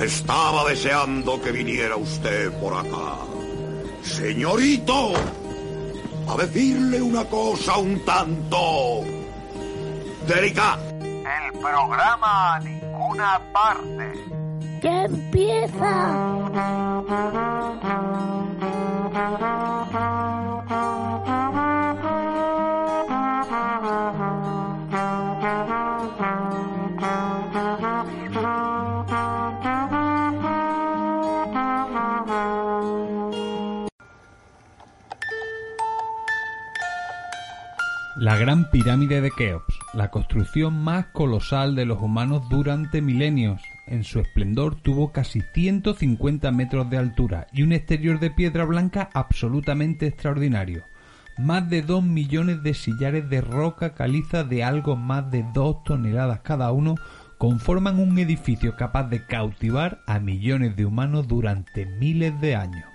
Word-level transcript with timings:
Estaba 0.00 0.68
deseando 0.68 1.40
que 1.40 1.52
viniera 1.52 1.96
usted 1.96 2.52
por 2.60 2.74
acá. 2.74 3.16
Señorito, 4.02 5.12
a 6.28 6.36
decirle 6.36 7.00
una 7.00 7.24
cosa 7.24 7.78
un 7.78 8.04
tanto 8.04 9.02
delicada. 10.26 10.82
El 11.00 11.52
programa 11.60 12.54
a 12.56 12.60
ninguna 12.60 13.40
parte. 13.52 14.12
¡Que 14.80 15.04
empieza! 15.04 16.34
La 38.16 38.36
Gran 38.36 38.70
Pirámide 38.70 39.20
de 39.20 39.32
Keops, 39.32 39.76
la 39.92 40.12
construcción 40.12 40.84
más 40.84 41.06
colosal 41.06 41.74
de 41.74 41.84
los 41.84 42.00
humanos 42.00 42.48
durante 42.48 43.02
milenios. 43.02 43.60
En 43.88 44.04
su 44.04 44.20
esplendor 44.20 44.76
tuvo 44.76 45.10
casi 45.10 45.42
150 45.52 46.52
metros 46.52 46.88
de 46.88 46.96
altura 46.96 47.48
y 47.52 47.64
un 47.64 47.72
exterior 47.72 48.20
de 48.20 48.30
piedra 48.30 48.64
blanca 48.66 49.10
absolutamente 49.14 50.06
extraordinario. 50.06 50.84
Más 51.38 51.68
de 51.68 51.82
dos 51.82 52.04
millones 52.04 52.62
de 52.62 52.74
sillares 52.74 53.28
de 53.28 53.40
roca 53.40 53.94
caliza 53.94 54.44
de 54.44 54.62
algo 54.62 54.94
más 54.94 55.28
de 55.32 55.44
dos 55.52 55.82
toneladas 55.82 56.38
cada 56.44 56.70
uno 56.70 56.94
conforman 57.36 57.98
un 57.98 58.16
edificio 58.20 58.76
capaz 58.76 59.08
de 59.08 59.26
cautivar 59.26 60.02
a 60.06 60.20
millones 60.20 60.76
de 60.76 60.86
humanos 60.86 61.26
durante 61.26 61.84
miles 61.84 62.40
de 62.40 62.54
años. 62.54 62.93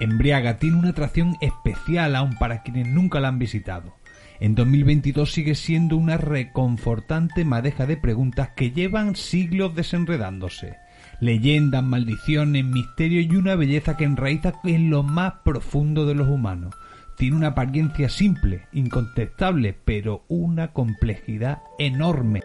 Embriaga 0.00 0.58
tiene 0.58 0.78
una 0.78 0.88
atracción 0.90 1.36
especial 1.42 2.16
aún 2.16 2.34
para 2.38 2.62
quienes 2.62 2.88
nunca 2.88 3.20
la 3.20 3.28
han 3.28 3.38
visitado. 3.38 3.94
En 4.40 4.54
2022 4.54 5.30
sigue 5.30 5.54
siendo 5.54 5.98
una 5.98 6.16
reconfortante 6.16 7.44
madeja 7.44 7.84
de 7.84 7.98
preguntas 7.98 8.48
que 8.56 8.70
llevan 8.70 9.14
siglos 9.14 9.74
desenredándose. 9.74 10.76
Leyendas, 11.20 11.84
maldiciones, 11.84 12.64
misterios 12.64 13.26
y 13.30 13.36
una 13.36 13.54
belleza 13.54 13.98
que 13.98 14.04
enraiza 14.04 14.54
en 14.64 14.88
lo 14.88 15.02
más 15.02 15.34
profundo 15.44 16.06
de 16.06 16.14
los 16.14 16.28
humanos. 16.28 16.74
Tiene 17.18 17.36
una 17.36 17.48
apariencia 17.48 18.08
simple, 18.08 18.62
incontestable, 18.72 19.76
pero 19.84 20.24
una 20.28 20.72
complejidad 20.72 21.58
enorme. 21.78 22.40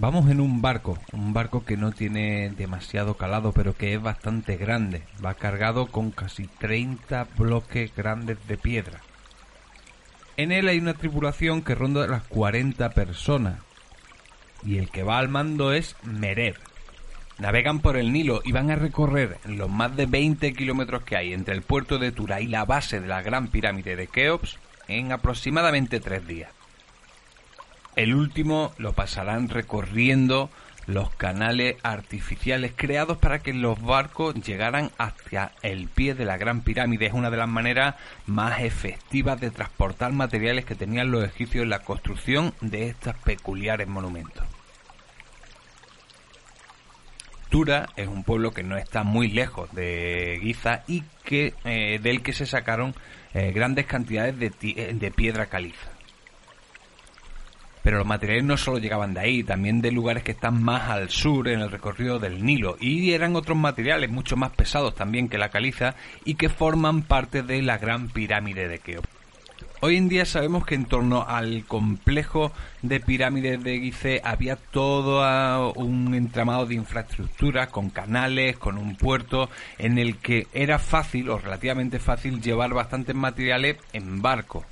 Vamos 0.00 0.30
en 0.30 0.40
un 0.40 0.62
barco, 0.62 0.98
un 1.12 1.34
barco 1.34 1.62
que 1.66 1.76
no 1.76 1.92
tiene 1.92 2.48
demasiado 2.56 3.18
calado, 3.18 3.52
pero 3.52 3.74
que 3.74 3.92
es 3.92 4.00
bastante 4.00 4.56
grande. 4.56 5.02
Va 5.22 5.34
cargado 5.34 5.88
con 5.88 6.10
casi 6.10 6.46
30 6.46 7.28
bloques 7.36 7.94
grandes 7.94 8.38
de 8.48 8.56
piedra. 8.56 9.02
En 10.38 10.52
él 10.52 10.68
hay 10.68 10.78
una 10.78 10.94
tripulación 10.94 11.60
que 11.60 11.74
ronda 11.74 12.06
las 12.06 12.22
40 12.28 12.88
personas. 12.92 13.60
Y 14.64 14.78
el 14.78 14.88
que 14.88 15.02
va 15.02 15.18
al 15.18 15.28
mando 15.28 15.74
es 15.74 15.94
Merer. 16.02 16.56
Navegan 17.38 17.80
por 17.80 17.98
el 17.98 18.10
Nilo 18.10 18.40
y 18.42 18.52
van 18.52 18.70
a 18.70 18.76
recorrer 18.76 19.36
los 19.44 19.68
más 19.68 19.94
de 19.96 20.06
20 20.06 20.54
kilómetros 20.54 21.02
que 21.02 21.18
hay 21.18 21.34
entre 21.34 21.54
el 21.54 21.60
puerto 21.60 21.98
de 21.98 22.10
Tura 22.10 22.40
y 22.40 22.46
la 22.46 22.64
base 22.64 23.00
de 23.00 23.06
la 23.06 23.20
gran 23.20 23.48
pirámide 23.48 23.96
de 23.96 24.06
Keops 24.06 24.58
en 24.88 25.12
aproximadamente 25.12 26.00
tres 26.00 26.26
días. 26.26 26.50
El 27.96 28.14
último 28.14 28.72
lo 28.78 28.92
pasarán 28.92 29.48
recorriendo 29.48 30.50
los 30.86 31.10
canales 31.10 31.76
artificiales 31.82 32.72
creados 32.74 33.18
para 33.18 33.40
que 33.40 33.52
los 33.52 33.80
barcos 33.80 34.34
llegaran 34.34 34.90
hacia 34.98 35.52
el 35.62 35.88
pie 35.88 36.14
de 36.14 36.24
la 36.24 36.36
Gran 36.36 36.62
Pirámide. 36.62 37.06
Es 37.06 37.12
una 37.12 37.30
de 37.30 37.36
las 37.36 37.48
maneras 37.48 37.94
más 38.26 38.60
efectivas 38.60 39.40
de 39.40 39.50
transportar 39.50 40.12
materiales 40.12 40.64
que 40.64 40.74
tenían 40.74 41.10
los 41.10 41.24
egipcios 41.24 41.64
en 41.64 41.70
la 41.70 41.80
construcción 41.80 42.54
de 42.60 42.88
estos 42.88 43.14
peculiares 43.16 43.88
monumentos. 43.88 44.44
Tura 47.50 47.88
es 47.96 48.06
un 48.06 48.22
pueblo 48.22 48.52
que 48.52 48.62
no 48.62 48.76
está 48.76 49.02
muy 49.02 49.28
lejos 49.28 49.72
de 49.74 50.38
Giza 50.40 50.84
y 50.86 51.02
que 51.24 51.54
eh, 51.64 51.98
del 52.00 52.22
que 52.22 52.32
se 52.32 52.46
sacaron 52.46 52.94
eh, 53.34 53.50
grandes 53.50 53.86
cantidades 53.86 54.38
de, 54.38 54.50
de 54.50 55.10
piedra 55.10 55.46
caliza. 55.46 55.90
Pero 57.82 57.98
los 57.98 58.06
materiales 58.06 58.44
no 58.44 58.56
solo 58.56 58.78
llegaban 58.78 59.14
de 59.14 59.20
ahí, 59.20 59.42
también 59.42 59.80
de 59.80 59.90
lugares 59.90 60.22
que 60.22 60.32
están 60.32 60.62
más 60.62 60.90
al 60.90 61.08
sur 61.10 61.48
en 61.48 61.60
el 61.60 61.70
recorrido 61.70 62.18
del 62.18 62.44
Nilo. 62.44 62.76
Y 62.80 63.12
eran 63.12 63.36
otros 63.36 63.56
materiales 63.56 64.10
mucho 64.10 64.36
más 64.36 64.50
pesados 64.50 64.94
también 64.94 65.28
que 65.28 65.38
la 65.38 65.50
caliza 65.50 65.94
y 66.24 66.34
que 66.34 66.48
forman 66.48 67.02
parte 67.02 67.42
de 67.42 67.62
la 67.62 67.78
gran 67.78 68.08
pirámide 68.08 68.68
de 68.68 68.78
Keops. 68.78 69.20
Hoy 69.82 69.96
en 69.96 70.10
día 70.10 70.26
sabemos 70.26 70.66
que 70.66 70.74
en 70.74 70.84
torno 70.84 71.24
al 71.26 71.64
complejo 71.64 72.52
de 72.82 73.00
pirámides 73.00 73.64
de 73.64 73.80
Gizeh 73.80 74.20
había 74.22 74.56
todo 74.56 75.72
un 75.72 76.14
entramado 76.14 76.66
de 76.66 76.74
infraestructura 76.74 77.68
con 77.68 77.88
canales, 77.88 78.58
con 78.58 78.76
un 78.76 78.94
puerto 78.94 79.48
en 79.78 79.96
el 79.96 80.18
que 80.18 80.48
era 80.52 80.78
fácil 80.78 81.30
o 81.30 81.38
relativamente 81.38 81.98
fácil 81.98 82.42
llevar 82.42 82.74
bastantes 82.74 83.14
materiales 83.14 83.78
en 83.94 84.20
barco 84.20 84.66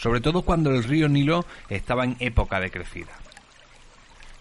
sobre 0.00 0.22
todo 0.22 0.42
cuando 0.42 0.70
el 0.70 0.82
río 0.82 1.08
Nilo 1.08 1.44
estaba 1.68 2.04
en 2.04 2.16
época 2.20 2.58
de 2.58 2.70
crecida. 2.70 3.12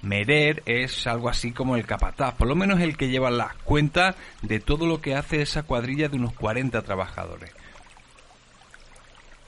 Merer 0.02 0.64
es 0.66 1.06
algo 1.06 1.28
así 1.28 1.52
como 1.52 1.76
el 1.76 1.86
capataz, 1.86 2.36
por 2.36 2.48
lo 2.48 2.56
menos 2.56 2.80
el 2.80 2.96
que 2.96 3.10
lleva 3.10 3.30
las 3.30 3.54
cuentas 3.56 4.16
de 4.42 4.62
todo 4.62 4.88
lo 4.88 5.02
que 5.02 5.16
hace 5.16 5.42
esa 5.42 5.64
cuadrilla 5.64 6.08
de 6.08 6.16
unos 6.16 6.34
40 6.34 6.82
trabajadores. 6.84 7.52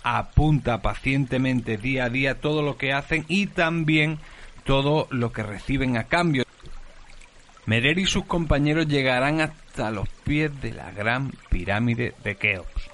apunta 0.03 0.81
pacientemente 0.81 1.77
día 1.77 2.05
a 2.05 2.09
día 2.09 2.41
todo 2.41 2.61
lo 2.63 2.75
que 2.75 2.91
hacen 2.91 3.23
y 3.29 3.47
también 3.47 4.19
todo 4.65 5.07
lo 5.11 5.31
que 5.31 5.43
reciben 5.43 5.95
a 5.95 6.05
cambio. 6.05 6.43
Merer 7.65 7.99
y 7.99 8.05
sus 8.05 8.25
compañeros 8.25 8.87
llegarán 8.87 9.39
hasta 9.39 9.91
los 9.91 10.09
pies 10.25 10.59
de 10.59 10.73
la 10.73 10.91
gran 10.91 11.31
pirámide 11.49 12.15
de 12.23 12.35
Keops. 12.35 12.90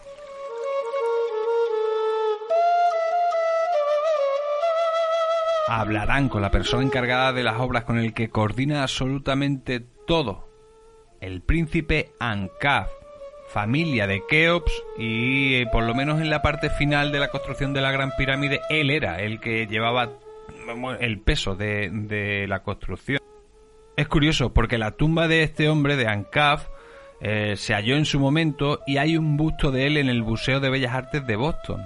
Hablarán 5.68 6.30
con 6.30 6.42
la 6.42 6.52
persona 6.52 6.84
encargada 6.84 7.34
de 7.34 7.44
las 7.44 7.60
obras 7.60 7.84
con 7.84 7.98
el 8.00 8.14
que 8.14 8.30
coordina 8.30 8.84
absolutamente 8.84 9.82
todo, 10.06 10.48
el 11.20 11.42
príncipe 11.42 12.12
Ankaf, 12.20 12.90
familia 13.48 14.08
de 14.08 14.24
Keops 14.28 14.72
y 14.98 15.56
eh, 15.56 15.68
por 15.72 15.84
lo 15.84 15.96
menos 15.96 16.22
en 16.22 16.30
la 16.30 16.42
parte 16.42 16.70
final 16.70 17.12
de 17.12 17.20
la 17.20 17.30
construcción 17.30 17.74
de 17.74 17.82
la 17.82 17.92
Gran 17.92 18.12
Pirámide 18.18 18.62
él 18.70 18.90
era 18.90 19.22
el 19.22 19.40
que 19.40 19.68
llevaba 19.68 20.10
el 21.00 21.20
peso 21.20 21.56
de, 21.56 22.46
la 22.48 22.62
construcción. 22.64 23.20
Es 23.96 24.08
curioso 24.08 24.54
porque 24.54 24.78
la 24.78 24.92
tumba 24.92 25.28
de 25.28 25.44
este 25.44 25.70
hombre, 25.70 25.96
de 25.96 26.08
Ankaf, 26.08 26.68
eh, 27.20 27.56
se 27.58 27.74
halló 27.74 27.96
en 27.96 28.06
su 28.06 28.20
momento 28.20 28.82
y 28.86 28.98
hay 28.98 29.18
un 29.18 29.38
busto 29.38 29.72
de 29.72 29.88
él 29.88 29.98
en 29.98 30.10
el 30.10 30.24
Museo 30.24 30.60
de 30.60 30.70
Bellas 30.70 30.94
Artes 30.94 31.26
de 31.26 31.36
Boston. 31.36 31.82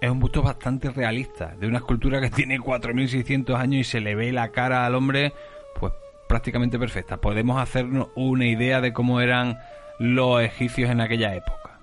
Es 0.00 0.10
un 0.10 0.20
busto 0.20 0.42
bastante 0.42 0.90
realista, 0.90 1.56
de 1.58 1.66
una 1.66 1.78
escultura 1.78 2.20
que 2.20 2.30
tiene 2.34 2.58
4.600 2.58 3.56
años 3.56 3.80
y 3.80 3.84
se 3.84 4.00
le 4.00 4.14
ve 4.14 4.32
la 4.32 4.50
cara 4.50 4.86
al 4.86 4.94
hombre 4.94 5.32
pues 5.78 5.92
prácticamente 6.28 6.78
perfecta. 6.78 7.16
Podemos 7.20 7.60
hacernos 7.60 8.08
una 8.14 8.46
idea 8.46 8.80
de 8.80 8.92
cómo 8.92 9.20
eran 9.20 9.58
los 9.98 10.40
egipcios 10.42 10.90
en 10.90 11.00
aquella 11.00 11.34
época. 11.34 11.80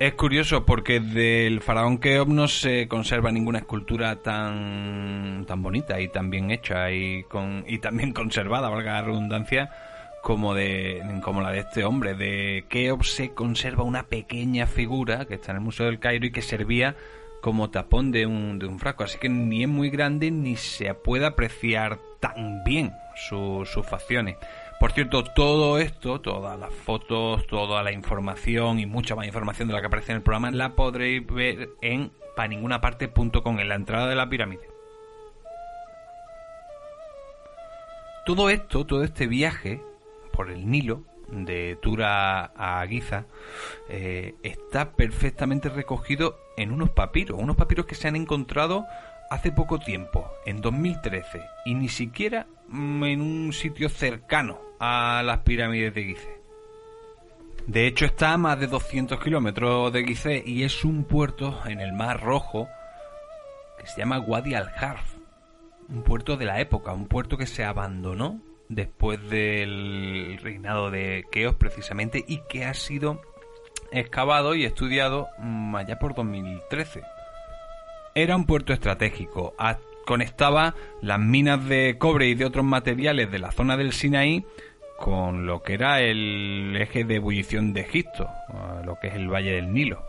Es 0.00 0.14
curioso 0.14 0.66
porque 0.66 0.98
del 0.98 1.60
faraón 1.60 1.98
Keops 1.98 2.30
no 2.30 2.48
se 2.48 2.88
conserva 2.88 3.30
ninguna 3.30 3.60
escultura 3.60 4.16
tan, 4.16 5.44
tan 5.46 5.62
bonita 5.62 6.00
y 6.00 6.08
tan 6.08 6.30
bien 6.30 6.50
hecha 6.50 6.90
y, 6.90 7.22
con, 7.24 7.64
y 7.66 7.78
tan 7.78 7.96
bien 7.96 8.12
conservada, 8.14 8.68
valga 8.68 8.94
la 8.94 9.02
redundancia, 9.02 9.70
como, 10.24 10.54
de, 10.54 11.02
como 11.22 11.42
la 11.42 11.52
de 11.52 11.60
este 11.60 11.84
hombre. 11.84 12.14
De 12.14 12.64
Keops 12.70 13.14
se 13.14 13.34
conserva 13.34 13.84
una 13.84 14.04
pequeña 14.04 14.66
figura 14.66 15.26
que 15.26 15.34
está 15.34 15.52
en 15.52 15.58
el 15.58 15.62
Museo 15.62 15.86
del 15.86 16.00
Cairo 16.00 16.26
y 16.26 16.32
que 16.32 16.40
servía 16.40 16.96
como 17.42 17.70
tapón 17.70 18.10
de 18.10 18.24
un, 18.24 18.58
de 18.58 18.66
un 18.66 18.78
frasco. 18.78 19.04
Así 19.04 19.18
que 19.18 19.28
ni 19.28 19.62
es 19.62 19.68
muy 19.68 19.90
grande 19.90 20.30
ni 20.30 20.56
se 20.56 20.94
puede 20.94 21.26
apreciar 21.26 21.98
tan 22.20 22.64
bien 22.64 22.92
sus 23.14 23.68
facciones. 23.86 24.36
Por 24.80 24.92
cierto, 24.92 25.24
todo 25.24 25.78
esto, 25.78 26.20
todas 26.20 26.58
las 26.58 26.72
fotos, 26.72 27.46
toda 27.46 27.82
la 27.82 27.92
información 27.92 28.80
y 28.80 28.86
mucha 28.86 29.14
más 29.14 29.26
información 29.26 29.68
de 29.68 29.74
la 29.74 29.80
que 29.80 29.88
aparece 29.88 30.12
en 30.12 30.16
el 30.16 30.22
programa 30.22 30.50
la 30.50 30.74
podréis 30.74 31.24
ver 31.26 31.68
en 31.82 32.10
paningunaparte.com, 32.34 33.60
en 33.60 33.68
la 33.68 33.74
entrada 33.74 34.08
de 34.08 34.14
la 34.14 34.28
pirámide. 34.30 34.68
Todo 38.24 38.48
esto, 38.48 38.86
todo 38.86 39.04
este 39.04 39.26
viaje 39.26 39.82
por 40.34 40.50
el 40.50 40.68
Nilo, 40.68 41.04
de 41.28 41.76
Tura 41.80 42.52
a 42.56 42.86
Giza, 42.86 43.26
eh, 43.88 44.34
está 44.42 44.92
perfectamente 44.92 45.68
recogido 45.68 46.38
en 46.56 46.72
unos 46.72 46.90
papiros, 46.90 47.38
unos 47.40 47.56
papiros 47.56 47.86
que 47.86 47.94
se 47.94 48.08
han 48.08 48.16
encontrado 48.16 48.84
hace 49.30 49.52
poco 49.52 49.78
tiempo, 49.78 50.30
en 50.44 50.60
2013, 50.60 51.40
y 51.64 51.74
ni 51.74 51.88
siquiera 51.88 52.46
mm, 52.68 53.04
en 53.04 53.20
un 53.20 53.52
sitio 53.52 53.88
cercano 53.88 54.60
a 54.78 55.22
las 55.24 55.38
pirámides 55.40 55.94
de 55.94 56.04
Gizeh. 56.04 56.40
De 57.66 57.86
hecho 57.86 58.04
está 58.04 58.34
a 58.34 58.38
más 58.38 58.60
de 58.60 58.66
200 58.66 59.18
kilómetros 59.22 59.92
de 59.92 60.04
Gizeh 60.04 60.42
y 60.44 60.64
es 60.64 60.84
un 60.84 61.04
puerto 61.04 61.60
en 61.64 61.80
el 61.80 61.94
Mar 61.94 62.22
Rojo 62.22 62.68
que 63.78 63.86
se 63.86 63.98
llama 63.98 64.18
Wadi 64.18 64.54
al-Harf, 64.54 65.14
un 65.88 66.02
puerto 66.02 66.36
de 66.36 66.44
la 66.44 66.60
época, 66.60 66.92
un 66.92 67.06
puerto 67.06 67.38
que 67.38 67.46
se 67.46 67.64
abandonó 67.64 68.40
después 68.68 69.20
del 69.28 70.38
reinado 70.42 70.90
de 70.90 71.24
Keos 71.30 71.54
precisamente 71.56 72.24
y 72.26 72.38
que 72.48 72.64
ha 72.64 72.74
sido 72.74 73.20
excavado 73.92 74.54
y 74.54 74.64
estudiado 74.64 75.28
mm, 75.38 75.76
allá 75.76 75.98
por 75.98 76.14
2013. 76.14 77.02
Era 78.14 78.36
un 78.36 78.46
puerto 78.46 78.72
estratégico, 78.72 79.54
conectaba 80.06 80.74
las 81.00 81.18
minas 81.18 81.66
de 81.66 81.96
cobre 81.98 82.28
y 82.28 82.34
de 82.34 82.44
otros 82.44 82.64
materiales 82.64 83.30
de 83.30 83.38
la 83.38 83.50
zona 83.50 83.76
del 83.76 83.92
Sinaí 83.92 84.44
con 84.98 85.46
lo 85.46 85.62
que 85.62 85.74
era 85.74 86.00
el 86.00 86.76
eje 86.80 87.04
de 87.04 87.16
ebullición 87.16 87.72
de 87.72 87.80
Egipto, 87.80 88.28
lo 88.84 88.98
que 89.00 89.08
es 89.08 89.14
el 89.14 89.28
Valle 89.28 89.52
del 89.52 89.72
Nilo. 89.72 90.04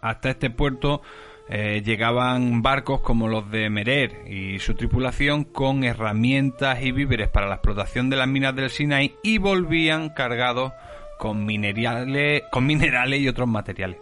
Hasta 0.00 0.30
este 0.30 0.50
puerto 0.50 1.02
eh, 1.50 1.82
llegaban 1.84 2.62
barcos 2.62 3.00
como 3.00 3.28
los 3.28 3.50
de 3.50 3.70
Merer 3.70 4.28
y 4.28 4.58
su 4.58 4.74
tripulación 4.74 5.44
con 5.44 5.84
herramientas 5.84 6.82
y 6.82 6.92
víveres 6.92 7.28
para 7.28 7.48
la 7.48 7.56
explotación 7.56 8.10
de 8.10 8.16
las 8.16 8.28
minas 8.28 8.54
del 8.54 8.70
Sinai 8.70 9.14
y 9.22 9.38
volvían 9.38 10.10
cargados 10.10 10.72
con 11.18 11.44
minerales, 11.44 12.42
con 12.50 12.66
minerales 12.66 13.20
y 13.20 13.28
otros 13.28 13.48
materiales 13.48 13.98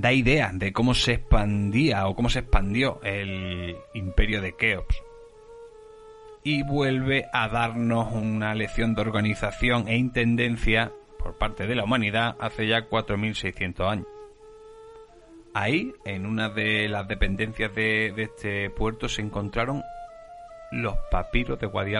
da 0.00 0.12
idea 0.12 0.50
de 0.52 0.72
cómo 0.72 0.94
se 0.94 1.14
expandía 1.14 2.06
o 2.08 2.14
cómo 2.14 2.30
se 2.30 2.40
expandió 2.40 3.00
el 3.02 3.76
imperio 3.94 4.40
de 4.40 4.56
Keops. 4.56 5.02
Y 6.42 6.62
vuelve 6.62 7.26
a 7.32 7.48
darnos 7.48 8.12
una 8.12 8.54
lección 8.54 8.94
de 8.94 9.02
organización 9.02 9.88
e 9.88 9.96
intendencia 9.96 10.92
por 11.18 11.36
parte 11.36 11.66
de 11.66 11.74
la 11.74 11.84
humanidad 11.84 12.36
hace 12.40 12.66
ya 12.66 12.88
4.600 12.88 13.90
años. 13.90 14.06
Ahí, 15.52 15.94
en 16.04 16.26
una 16.26 16.48
de 16.48 16.88
las 16.88 17.08
dependencias 17.08 17.74
de, 17.74 18.14
este 18.16 18.70
puerto, 18.70 19.08
se 19.08 19.22
encontraron 19.22 19.82
los 20.70 20.94
papiros 21.10 21.58
de 21.58 21.66
Wadi 21.66 21.94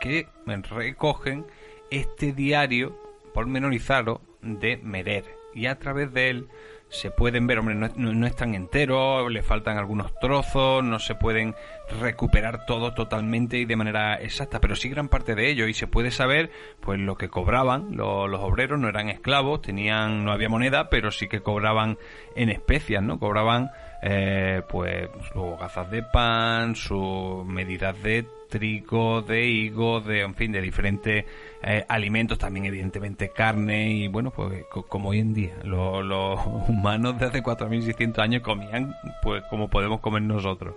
que 0.00 0.28
recogen 0.68 1.46
este 1.90 2.32
diario 2.32 2.94
pormenorizado 3.32 4.20
de 4.42 4.76
Merer 4.76 5.24
y 5.54 5.66
a 5.66 5.78
través 5.78 6.12
de 6.12 6.28
él 6.28 6.48
se 6.94 7.10
pueden 7.10 7.46
ver, 7.46 7.58
hombre, 7.58 7.74
no, 7.74 7.88
no, 7.96 8.26
están 8.26 8.54
enteros, 8.54 9.30
le 9.30 9.42
faltan 9.42 9.78
algunos 9.78 10.14
trozos, 10.20 10.82
no 10.84 10.98
se 10.98 11.16
pueden 11.16 11.54
recuperar 12.00 12.64
todo 12.66 12.94
totalmente 12.94 13.58
y 13.58 13.64
de 13.64 13.76
manera 13.76 14.14
exacta, 14.14 14.60
pero 14.60 14.76
sí 14.76 14.88
gran 14.88 15.08
parte 15.08 15.34
de 15.34 15.50
ello 15.50 15.66
y 15.66 15.74
se 15.74 15.88
puede 15.88 16.10
saber 16.10 16.50
pues 16.80 17.00
lo 17.00 17.16
que 17.16 17.28
cobraban 17.28 17.96
los, 17.96 18.40
obreros, 18.40 18.78
no 18.78 18.88
eran 18.88 19.08
esclavos, 19.08 19.60
tenían, 19.60 20.24
no 20.24 20.32
había 20.32 20.48
moneda, 20.48 20.88
pero 20.88 21.10
sí 21.10 21.28
que 21.28 21.40
cobraban 21.40 21.98
en 22.36 22.48
especias, 22.48 23.02
¿no? 23.02 23.18
Cobraban 23.18 23.70
eh, 24.02 24.62
pues 24.68 25.08
sus 25.32 25.58
gazas 25.58 25.90
de 25.90 26.02
pan, 26.02 26.76
sus 26.76 27.44
medidas 27.44 28.00
de 28.02 28.26
trigo, 28.48 29.22
de 29.22 29.46
higo, 29.46 30.00
de, 30.00 30.20
en 30.20 30.34
fin, 30.34 30.52
de 30.52 30.60
diferentes 30.60 31.24
eh, 31.62 31.84
alimentos, 31.88 32.38
también 32.38 32.66
evidentemente 32.66 33.30
carne 33.30 33.90
y 33.90 34.08
bueno, 34.08 34.30
pues 34.30 34.64
como 34.88 35.10
hoy 35.10 35.20
en 35.20 35.34
día 35.34 35.54
los, 35.64 36.40
humanos 36.68 37.18
de 37.18 37.26
hace 37.26 37.42
4.600 37.42 38.18
años 38.18 38.42
comían 38.42 38.94
pues 39.22 39.42
como 39.50 39.68
podemos 39.68 40.00
comer 40.00 40.22
nosotros. 40.22 40.74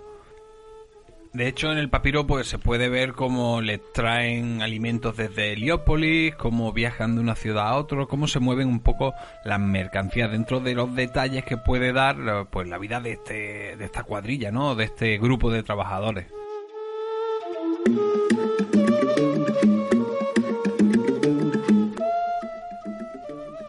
De 1.32 1.46
hecho, 1.46 1.70
en 1.70 1.78
el 1.78 1.90
papiro 1.90 2.26
pues 2.26 2.48
se 2.48 2.58
puede 2.58 2.88
ver 2.88 3.12
cómo 3.12 3.60
le 3.60 3.78
traen 3.78 4.62
alimentos 4.62 5.16
desde 5.16 5.52
Heliópolis, 5.52 6.34
cómo 6.36 6.72
viajan 6.72 7.16
de 7.16 7.20
una 7.20 7.34
ciudad 7.34 7.68
a 7.68 7.76
otra, 7.76 8.06
cómo 8.06 8.26
se 8.26 8.40
mueven 8.40 8.68
un 8.68 8.80
poco 8.80 9.12
las 9.44 9.60
mercancías 9.60 10.30
dentro 10.30 10.60
de 10.60 10.74
los 10.74 10.94
detalles 10.94 11.44
que 11.44 11.58
puede 11.58 11.92
dar 11.92 12.48
pues 12.50 12.66
la 12.66 12.78
vida 12.78 13.00
de 13.00 13.12
este 13.12 13.76
de 13.76 13.84
esta 13.84 14.04
cuadrilla, 14.04 14.50
¿no? 14.50 14.74
De 14.74 14.84
este 14.84 15.18
grupo 15.18 15.50
de 15.50 15.62
trabajadores. 15.62 16.26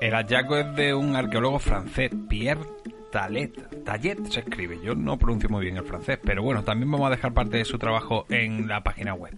El 0.10 0.16
hallazgo 0.16 0.58
es 0.58 0.76
de 0.76 0.96
un 0.96 1.16
arqueólogo 1.16 1.60
francés, 1.60 2.10
Pierre 2.28 2.66
Talet. 3.12 3.84
Tallet 3.84 4.18
se 4.26 4.40
escribe, 4.40 4.80
yo 4.84 4.96
no 4.96 5.20
pronuncio 5.20 5.50
muy 5.50 5.66
bien 5.66 5.78
el 5.78 5.84
francés, 5.84 6.18
pero 6.24 6.42
bueno, 6.42 6.64
también 6.64 6.90
vamos 6.90 7.06
a 7.06 7.12
dejar 7.12 7.32
parte 7.32 7.58
de 7.58 7.64
su 7.64 7.78
trabajo 7.78 8.26
en 8.28 8.68
la 8.68 8.82
página 8.82 9.14
web. 9.14 9.38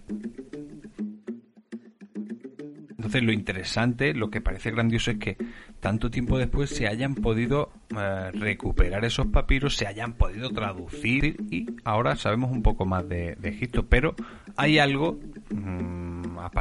Entonces 3.02 3.22
lo 3.22 3.32
interesante, 3.32 4.14
lo 4.14 4.30
que 4.30 4.40
parece 4.40 4.70
grandioso 4.70 5.10
es 5.10 5.18
que 5.18 5.36
tanto 5.80 6.10
tiempo 6.10 6.38
después 6.38 6.70
se 6.70 6.86
hayan 6.86 7.16
podido 7.16 7.70
eh, 7.94 8.30
recuperar 8.32 9.04
esos 9.04 9.26
papiros, 9.26 9.76
se 9.76 9.86
hayan 9.86 10.14
podido 10.14 10.50
traducir 10.50 11.36
y 11.50 11.66
ahora 11.84 12.16
sabemos 12.16 12.50
un 12.50 12.62
poco 12.62 12.86
más 12.86 13.06
de, 13.06 13.36
Egipto, 13.42 13.86
pero 13.88 14.14
hay 14.56 14.78
algo, 14.78 15.18
mm, 15.50 16.01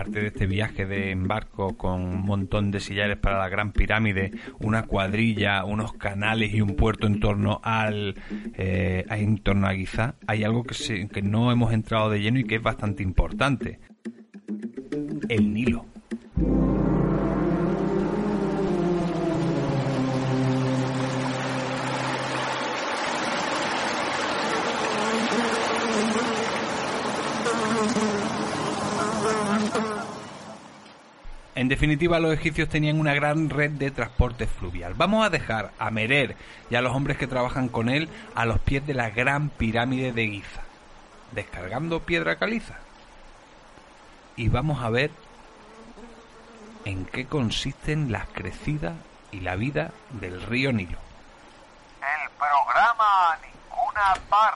aparte 0.01 0.19
de 0.19 0.27
este 0.27 0.47
viaje 0.47 0.87
de 0.87 1.11
embarco 1.11 1.77
con 1.77 2.01
un 2.01 2.21
montón 2.23 2.71
de 2.71 2.79
sillares 2.79 3.17
para 3.17 3.37
la 3.37 3.49
Gran 3.49 3.71
Pirámide, 3.71 4.31
una 4.59 4.87
cuadrilla, 4.87 5.63
unos 5.63 5.93
canales 5.93 6.51
y 6.55 6.61
un 6.61 6.75
puerto 6.75 7.05
en 7.05 7.19
torno 7.19 7.61
al 7.63 8.15
eh, 8.57 9.05
en 9.11 9.37
torno 9.37 9.67
a 9.67 9.75
Giza, 9.75 10.15
hay 10.25 10.43
algo 10.43 10.63
que, 10.63 11.07
que 11.07 11.21
no 11.21 11.51
hemos 11.51 11.71
entrado 11.71 12.09
de 12.09 12.19
lleno 12.19 12.39
y 12.39 12.45
que 12.45 12.55
es 12.55 12.63
bastante 12.63 13.03
importante. 13.03 13.79
El 15.29 15.53
Nilo. 15.53 15.90
Definitiva, 31.71 32.19
los 32.19 32.33
egipcios 32.33 32.67
tenían 32.67 32.99
una 32.99 33.13
gran 33.13 33.49
red 33.49 33.71
de 33.71 33.91
transporte 33.91 34.45
fluvial. 34.45 34.93
Vamos 34.93 35.25
a 35.25 35.29
dejar 35.29 35.71
a 35.79 35.89
Merer 35.89 36.35
y 36.69 36.75
a 36.75 36.81
los 36.81 36.93
hombres 36.93 37.17
que 37.17 37.27
trabajan 37.27 37.69
con 37.69 37.87
él 37.87 38.09
a 38.35 38.45
los 38.45 38.59
pies 38.59 38.85
de 38.85 38.93
la 38.93 39.09
gran 39.09 39.47
pirámide 39.47 40.11
de 40.11 40.27
Giza, 40.27 40.63
descargando 41.31 42.01
piedra 42.01 42.35
caliza. 42.35 42.75
Y 44.35 44.49
vamos 44.49 44.83
a 44.83 44.89
ver 44.89 45.11
en 46.83 47.05
qué 47.05 47.25
consisten 47.25 48.11
las 48.11 48.27
crecidas 48.27 48.95
y 49.31 49.39
la 49.39 49.55
vida 49.55 49.91
del 50.09 50.41
río 50.41 50.73
Nilo. 50.73 50.97
El 52.01 52.29
programa 52.31 53.37
ninguna 53.41 54.29
parte. 54.29 54.50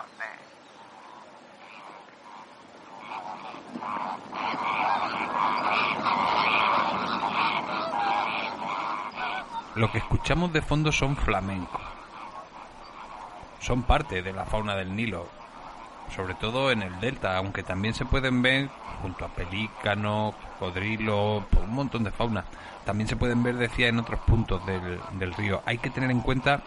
Lo 9.85 9.91
que 9.91 9.99
escuchamos 9.99 10.51
de 10.51 10.63
fondo 10.63 10.91
son 10.91 11.15
flamencos. 11.15 11.79
Son 13.59 13.83
parte 13.83 14.23
de 14.23 14.33
la 14.33 14.43
fauna 14.43 14.73
del 14.73 14.95
Nilo, 14.95 15.27
sobre 16.15 16.33
todo 16.33 16.71
en 16.71 16.81
el 16.81 16.99
delta, 16.99 17.37
aunque 17.37 17.61
también 17.61 17.93
se 17.93 18.03
pueden 18.03 18.41
ver 18.41 18.67
junto 19.03 19.25
a 19.25 19.27
pelícanos, 19.27 20.33
cocodrilos, 20.57 21.43
un 21.61 21.75
montón 21.75 22.03
de 22.03 22.09
fauna. 22.09 22.45
También 22.83 23.07
se 23.07 23.15
pueden 23.15 23.43
ver, 23.43 23.57
decía, 23.57 23.87
en 23.87 23.99
otros 23.99 24.21
puntos 24.21 24.65
del, 24.65 24.99
del 25.19 25.35
río. 25.35 25.61
Hay 25.67 25.77
que 25.77 25.91
tener 25.91 26.09
en 26.09 26.21
cuenta 26.21 26.63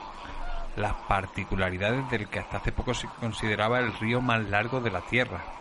las 0.76 0.92
particularidades 1.08 2.08
del 2.12 2.28
que 2.28 2.38
hasta 2.38 2.58
hace 2.58 2.70
poco 2.70 2.94
se 2.94 3.08
consideraba 3.18 3.80
el 3.80 3.92
río 3.98 4.20
más 4.20 4.48
largo 4.48 4.80
de 4.80 4.92
la 4.92 5.00
Tierra. 5.00 5.57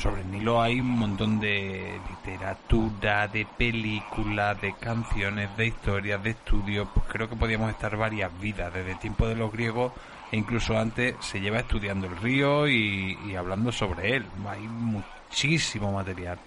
Sobre 0.00 0.22
el 0.22 0.30
Nilo 0.30 0.62
hay 0.62 0.80
un 0.80 0.98
montón 0.98 1.40
de 1.40 2.00
literatura, 2.08 3.28
de 3.28 3.44
películas, 3.44 4.58
de 4.58 4.72
canciones, 4.72 5.54
de 5.58 5.66
historias, 5.66 6.22
de 6.22 6.30
estudios. 6.30 6.88
Pues 6.94 7.04
creo 7.06 7.28
que 7.28 7.36
podíamos 7.36 7.70
estar 7.70 7.94
varias 7.98 8.30
vidas, 8.40 8.72
desde 8.72 8.92
el 8.92 8.98
tiempo 8.98 9.28
de 9.28 9.34
los 9.34 9.52
griegos 9.52 9.92
e 10.32 10.38
incluso 10.38 10.78
antes 10.78 11.16
se 11.20 11.42
lleva 11.42 11.58
estudiando 11.58 12.06
el 12.06 12.16
río 12.16 12.66
y, 12.66 13.18
y 13.26 13.34
hablando 13.34 13.72
sobre 13.72 14.16
él. 14.16 14.24
Hay 14.48 14.62
muchísimo 14.62 15.92
material. 15.92 16.38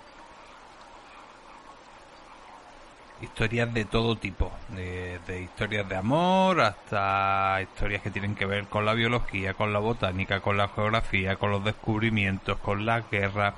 Historias 3.24 3.74
de 3.74 3.86
todo 3.86 4.18
tipo, 4.18 4.52
de, 4.76 5.42
historias 5.42 5.88
de 5.88 5.96
amor 5.96 6.62
hasta 6.62 7.60
historias 7.62 8.02
que 8.02 8.12
tienen 8.12 8.36
que 8.36 8.46
ver 8.46 8.66
con 8.66 8.86
la 8.86 8.94
biología, 8.94 9.54
con 9.54 9.74
la 9.74 9.80
botánica, 9.80 10.42
con 10.42 10.58
la 10.58 10.68
geografía, 10.68 11.38
con 11.38 11.52
los 11.52 11.64
descubrimientos, 11.64 12.58
con 12.60 12.86
la 12.86 13.02
guerra. 13.02 13.56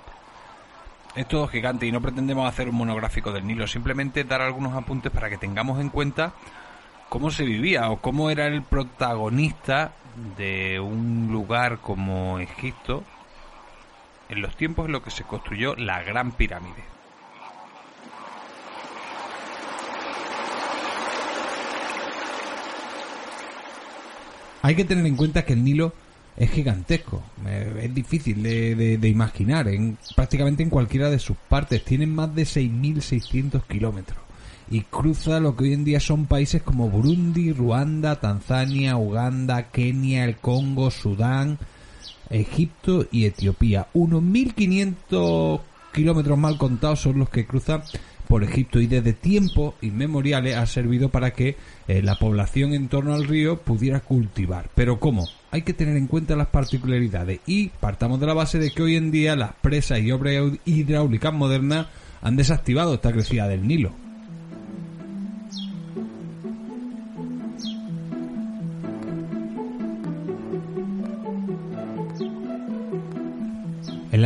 Es 1.16 1.28
todo 1.28 1.48
gigante 1.48 1.86
y 1.86 1.92
no 1.92 2.02
pretendemos 2.02 2.48
hacer 2.48 2.70
un 2.70 2.76
monográfico 2.76 3.32
del 3.32 3.48
Nilo, 3.48 3.68
simplemente 3.68 4.24
dar 4.24 4.42
algunos 4.42 4.76
apuntes 4.76 5.12
para 5.12 5.30
que 5.30 5.38
tengamos 5.38 5.80
en 5.80 5.90
cuenta 5.90 6.34
cómo 7.10 7.32
se 7.32 7.44
vivía 7.44 7.90
o 7.90 7.98
cómo 7.98 8.30
era 8.30 8.46
el 8.48 8.62
protagonista 8.62 9.94
de 10.38 10.80
un 10.80 11.30
lugar 11.32 11.80
como 11.80 12.40
Egipto 12.40 13.04
en 14.30 14.42
los 14.42 14.56
tiempos 14.56 14.86
en 14.86 14.92
los 14.92 15.02
que 15.02 15.12
se 15.12 15.24
construyó 15.24 15.76
la 15.76 16.04
Gran 16.04 16.32
Pirámide. 16.32 16.95
Hay 24.66 24.74
que 24.74 24.84
tener 24.84 25.06
en 25.06 25.16
cuenta 25.16 25.46
que 25.46 25.54
el 25.54 25.64
Nilo 25.64 25.94
es 26.36 26.50
gigantesco, 26.50 27.22
eh, 27.46 27.82
es 27.84 27.94
difícil 27.94 28.42
de, 28.42 29.08
imaginar, 29.08 29.68
en, 29.68 29.96
prácticamente 30.16 30.64
en 30.64 30.72
cualquiera 30.72 31.12
de 31.12 31.20
sus 31.20 31.38
partes, 31.38 31.86
tienen 31.86 32.16
más 32.16 32.34
de 32.34 32.46
6.600 32.46 33.62
kilómetros. 33.68 34.18
Y 34.72 34.82
cruza 34.82 35.40
lo 35.40 35.56
que 35.56 35.66
hoy 35.66 35.74
en 35.74 35.84
día 35.86 36.00
son 36.00 36.26
países 36.26 36.64
como 36.64 36.90
Burundi, 36.90 37.54
Ruanda, 37.54 38.20
Tanzania, 38.20 38.98
Uganda, 38.98 39.70
Kenia, 39.70 40.26
el 40.26 40.38
Congo, 40.38 40.90
Sudán, 40.90 41.60
Egipto 42.32 43.06
y 43.12 43.26
Etiopía. 43.26 43.86
Unos 43.94 44.24
1.500 44.24 45.62
kilómetros 45.94 46.40
mal 46.40 46.58
contados 46.58 47.02
son 47.02 47.20
los 47.20 47.30
que 47.30 47.46
cruzan 47.46 47.84
por 48.28 48.44
Egipto 48.44 48.80
y 48.80 48.88
desde 48.88 49.14
tiempos 49.14 49.76
inmemoriales 49.82 50.56
ha 50.56 50.66
servido 50.66 51.10
para 51.10 51.32
que 51.32 51.56
eh, 51.88 52.02
la 52.02 52.16
población 52.16 52.74
en 52.74 52.88
torno 52.88 53.14
al 53.14 53.28
río 53.28 53.58
pudiera 53.58 54.00
cultivar. 54.00 54.70
Pero 54.76 55.00
¿cómo? 55.00 55.28
Hay 55.52 55.62
que 55.62 55.74
tener 55.74 55.98
en 55.98 56.08
cuenta 56.08 56.36
las 56.36 56.48
particularidades 56.48 57.40
y 57.46 57.70
partamos 57.70 58.20
de 58.20 58.28
la 58.28 58.34
base 58.34 58.60
de 58.60 58.72
que 58.72 58.84
hoy 58.84 58.96
en 58.96 59.12
día 59.12 59.36
las 59.36 59.54
presas 59.54 60.00
y 60.00 60.12
obras 60.12 60.36
hidráulicas 60.66 61.34
modernas 61.34 61.88
han 62.22 62.36
desactivado 62.36 62.96
esta 62.96 63.12
crecida 63.12 63.48
del 63.48 63.68
Nilo. 63.68 64.05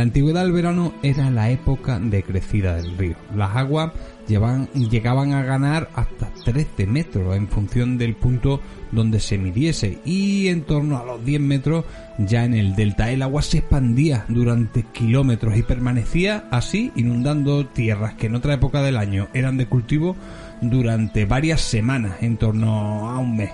La 0.00 0.04
antigüedad 0.04 0.46
el 0.46 0.52
verano 0.52 0.94
era 1.02 1.30
la 1.30 1.50
época 1.50 2.00
de 2.00 2.22
crecida 2.22 2.76
del 2.76 2.96
río. 2.96 3.16
Las 3.36 3.54
aguas 3.54 3.92
llegaban 4.26 5.32
a 5.34 5.42
ganar 5.42 5.90
hasta 5.94 6.32
13 6.42 6.86
metros 6.86 7.36
en 7.36 7.48
función 7.48 7.98
del 7.98 8.14
punto 8.14 8.62
donde 8.92 9.20
se 9.20 9.36
midiese 9.36 9.98
y 10.06 10.48
en 10.48 10.62
torno 10.62 10.96
a 10.96 11.04
los 11.04 11.22
10 11.22 11.42
metros 11.42 11.84
ya 12.16 12.46
en 12.46 12.54
el 12.54 12.74
delta 12.76 13.10
el 13.10 13.20
agua 13.20 13.42
se 13.42 13.58
expandía 13.58 14.24
durante 14.28 14.84
kilómetros 14.84 15.58
y 15.58 15.64
permanecía 15.64 16.48
así 16.50 16.92
inundando 16.96 17.66
tierras 17.66 18.14
que 18.14 18.28
en 18.28 18.36
otra 18.36 18.54
época 18.54 18.80
del 18.80 18.96
año 18.96 19.28
eran 19.34 19.58
de 19.58 19.66
cultivo 19.66 20.16
durante 20.62 21.26
varias 21.26 21.60
semanas, 21.60 22.22
en 22.22 22.38
torno 22.38 23.10
a 23.10 23.18
un 23.18 23.36
mes. 23.36 23.50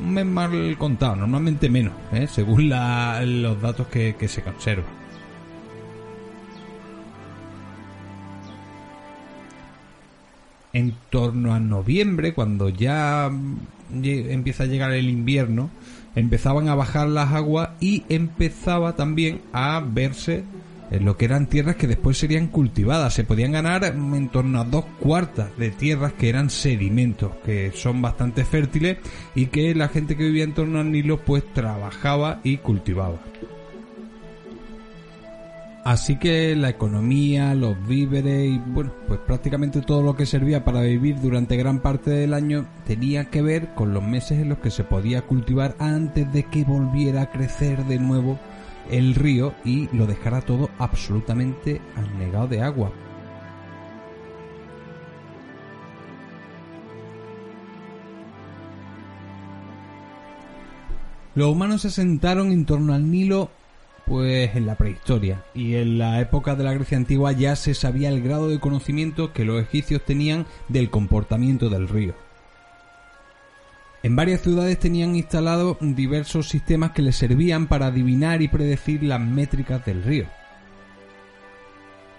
Un 0.00 0.14
mes 0.14 0.26
mal 0.26 0.76
contado, 0.78 1.16
normalmente 1.16 1.68
menos, 1.68 1.92
¿eh? 2.12 2.26
según 2.26 2.68
los 2.68 3.60
datos 3.60 3.86
que, 3.88 4.16
que 4.16 4.28
se 4.28 4.42
conservan. 4.42 5.00
En 10.72 10.94
torno 11.10 11.52
a 11.52 11.60
noviembre, 11.60 12.32
cuando 12.32 12.68
ya 12.68 13.30
empieza 13.92 14.64
a 14.64 14.66
llegar 14.66 14.92
el 14.92 15.08
invierno, 15.08 15.68
empezaban 16.14 16.68
a 16.68 16.74
bajar 16.74 17.08
las 17.08 17.32
aguas 17.32 17.70
y 17.80 18.04
empezaba 18.08 18.94
también 18.94 19.40
a 19.52 19.82
verse 19.84 20.44
lo 20.98 21.16
que 21.16 21.24
eran 21.24 21.46
tierras 21.46 21.76
que 21.76 21.86
después 21.86 22.18
serían 22.18 22.48
cultivadas. 22.48 23.14
Se 23.14 23.24
podían 23.24 23.52
ganar 23.52 23.84
en 23.84 24.28
torno 24.28 24.60
a 24.60 24.64
dos 24.64 24.84
cuartas 24.98 25.56
de 25.56 25.70
tierras 25.70 26.14
que 26.14 26.28
eran 26.28 26.50
sedimentos, 26.50 27.32
que 27.44 27.70
son 27.72 28.02
bastante 28.02 28.44
fértiles 28.44 28.98
y 29.34 29.46
que 29.46 29.74
la 29.74 29.88
gente 29.88 30.16
que 30.16 30.24
vivía 30.24 30.44
en 30.44 30.54
torno 30.54 30.80
al 30.80 30.90
Nilo 30.90 31.20
pues 31.24 31.44
trabajaba 31.52 32.40
y 32.42 32.56
cultivaba. 32.56 33.20
Así 35.84 36.16
que 36.16 36.54
la 36.56 36.68
economía, 36.68 37.54
los 37.54 37.74
víveres 37.88 38.50
y 38.50 38.58
bueno, 38.58 38.92
pues 39.08 39.18
prácticamente 39.20 39.80
todo 39.80 40.02
lo 40.02 40.14
que 40.14 40.26
servía 40.26 40.62
para 40.62 40.82
vivir 40.82 41.20
durante 41.20 41.56
gran 41.56 41.80
parte 41.80 42.10
del 42.10 42.34
año 42.34 42.66
tenía 42.86 43.30
que 43.30 43.40
ver 43.40 43.74
con 43.74 43.94
los 43.94 44.02
meses 44.02 44.40
en 44.40 44.50
los 44.50 44.58
que 44.58 44.70
se 44.70 44.84
podía 44.84 45.22
cultivar 45.22 45.74
antes 45.78 46.30
de 46.34 46.42
que 46.42 46.64
volviera 46.64 47.22
a 47.22 47.30
crecer 47.30 47.86
de 47.86 47.98
nuevo 47.98 48.38
el 48.90 49.14
río 49.14 49.54
y 49.64 49.88
lo 49.96 50.06
dejara 50.06 50.40
todo 50.40 50.70
absolutamente 50.78 51.80
anegado 51.96 52.48
de 52.48 52.62
agua. 52.62 52.92
Los 61.34 61.48
humanos 61.48 61.82
se 61.82 61.88
asentaron 61.88 62.50
en 62.52 62.66
torno 62.66 62.92
al 62.92 63.10
Nilo 63.10 63.50
pues 64.04 64.56
en 64.56 64.66
la 64.66 64.74
prehistoria 64.74 65.44
y 65.54 65.76
en 65.76 65.96
la 65.96 66.20
época 66.20 66.56
de 66.56 66.64
la 66.64 66.74
Grecia 66.74 66.98
antigua 66.98 67.30
ya 67.30 67.54
se 67.54 67.74
sabía 67.74 68.08
el 68.08 68.20
grado 68.20 68.48
de 68.48 68.58
conocimiento 68.58 69.32
que 69.32 69.44
los 69.44 69.62
egipcios 69.62 70.04
tenían 70.04 70.46
del 70.68 70.90
comportamiento 70.90 71.70
del 71.70 71.88
río. 71.88 72.14
En 74.02 74.16
varias 74.16 74.40
ciudades 74.40 74.78
tenían 74.78 75.14
instalados 75.14 75.76
diversos 75.80 76.48
sistemas 76.48 76.92
que 76.92 77.02
les 77.02 77.16
servían 77.16 77.66
para 77.66 77.86
adivinar 77.86 78.40
y 78.40 78.48
predecir 78.48 79.02
las 79.02 79.20
métricas 79.20 79.84
del 79.84 80.02
río. 80.02 80.24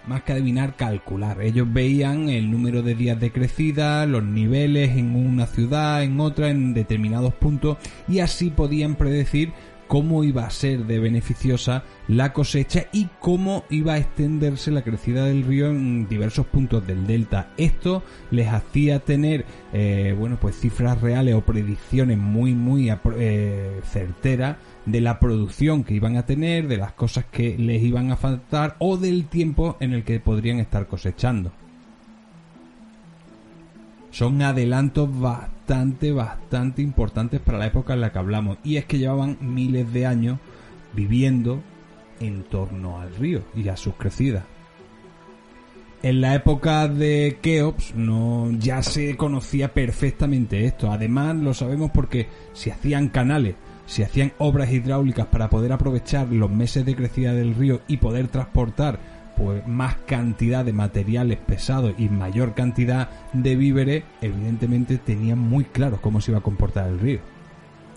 Más 0.06 0.22
que 0.22 0.32
adivinar, 0.32 0.76
calcular. 0.76 1.42
Ellos 1.42 1.66
veían 1.72 2.28
el 2.28 2.50
número 2.52 2.82
de 2.82 2.94
días 2.94 3.18
de 3.18 3.32
crecida, 3.32 4.06
los 4.06 4.22
niveles 4.22 4.96
en 4.96 5.16
una 5.16 5.46
ciudad, 5.46 6.04
en 6.04 6.20
otra, 6.20 6.50
en 6.50 6.72
determinados 6.72 7.34
puntos, 7.34 7.78
y 8.08 8.20
así 8.20 8.50
podían 8.50 8.94
predecir 8.94 9.52
cómo 9.92 10.24
iba 10.24 10.46
a 10.46 10.50
ser 10.50 10.86
de 10.86 10.98
beneficiosa 10.98 11.84
la 12.08 12.32
cosecha 12.32 12.86
y 12.92 13.08
cómo 13.20 13.64
iba 13.68 13.92
a 13.92 13.98
extenderse 13.98 14.70
la 14.70 14.80
crecida 14.80 15.26
del 15.26 15.44
río 15.44 15.66
en 15.66 16.08
diversos 16.08 16.46
puntos 16.46 16.86
del 16.86 17.06
delta. 17.06 17.50
Esto 17.58 18.02
les 18.30 18.48
hacía 18.48 19.00
tener, 19.00 19.44
eh, 19.74 20.16
bueno, 20.18 20.38
pues 20.40 20.58
cifras 20.58 21.02
reales 21.02 21.34
o 21.34 21.42
predicciones 21.42 22.16
muy, 22.16 22.54
muy 22.54 22.90
eh, 23.18 23.80
certeras 23.84 24.56
de 24.86 25.02
la 25.02 25.20
producción 25.20 25.84
que 25.84 25.92
iban 25.92 26.16
a 26.16 26.24
tener, 26.24 26.68
de 26.68 26.78
las 26.78 26.94
cosas 26.94 27.26
que 27.26 27.58
les 27.58 27.82
iban 27.82 28.12
a 28.12 28.16
faltar 28.16 28.76
o 28.78 28.96
del 28.96 29.26
tiempo 29.26 29.76
en 29.78 29.92
el 29.92 30.04
que 30.04 30.20
podrían 30.20 30.58
estar 30.58 30.86
cosechando. 30.86 31.52
Son 34.12 34.40
adelantos 34.42 35.08
bastante, 35.20 36.12
bastante 36.12 36.80
importantes 36.82 37.40
para 37.40 37.58
la 37.58 37.66
época 37.66 37.94
en 37.94 38.02
la 38.02 38.12
que 38.12 38.18
hablamos. 38.18 38.58
Y 38.62 38.76
es 38.76 38.84
que 38.84 38.98
llevaban 38.98 39.38
miles 39.40 39.92
de 39.92 40.06
años 40.06 40.38
viviendo 40.92 41.60
en 42.20 42.44
torno 42.44 43.00
al 43.00 43.14
río 43.16 43.42
y 43.56 43.68
a 43.68 43.76
sus 43.76 43.94
crecidas. 43.94 44.44
En 46.04 46.20
la 46.20 46.34
época 46.34 46.88
de 46.88 47.38
Keops 47.42 47.94
no, 47.94 48.50
ya 48.58 48.82
se 48.82 49.16
conocía 49.16 49.72
perfectamente 49.72 50.66
esto. 50.66 50.92
Además 50.92 51.34
lo 51.36 51.54
sabemos 51.54 51.90
porque 51.92 52.28
se 52.52 52.70
hacían 52.70 53.08
canales 53.08 53.56
si 53.86 54.02
hacían 54.02 54.32
obras 54.38 54.70
hidráulicas 54.70 55.26
para 55.26 55.50
poder 55.50 55.72
aprovechar 55.72 56.28
los 56.28 56.50
meses 56.50 56.86
de 56.86 56.96
crecida 56.96 57.34
del 57.34 57.54
río 57.54 57.80
y 57.88 57.98
poder 57.98 58.28
transportar 58.28 59.21
pues 59.42 59.66
más 59.66 59.96
cantidad 60.06 60.64
de 60.64 60.72
materiales 60.72 61.36
pesados 61.36 61.94
y 61.98 62.08
mayor 62.08 62.54
cantidad 62.54 63.10
de 63.32 63.56
víveres, 63.56 64.04
evidentemente 64.20 64.98
tenían 64.98 65.40
muy 65.40 65.64
claro 65.64 65.98
cómo 66.00 66.20
se 66.20 66.30
iba 66.30 66.38
a 66.38 66.44
comportar 66.44 66.86
el 66.86 67.00
río. 67.00 67.18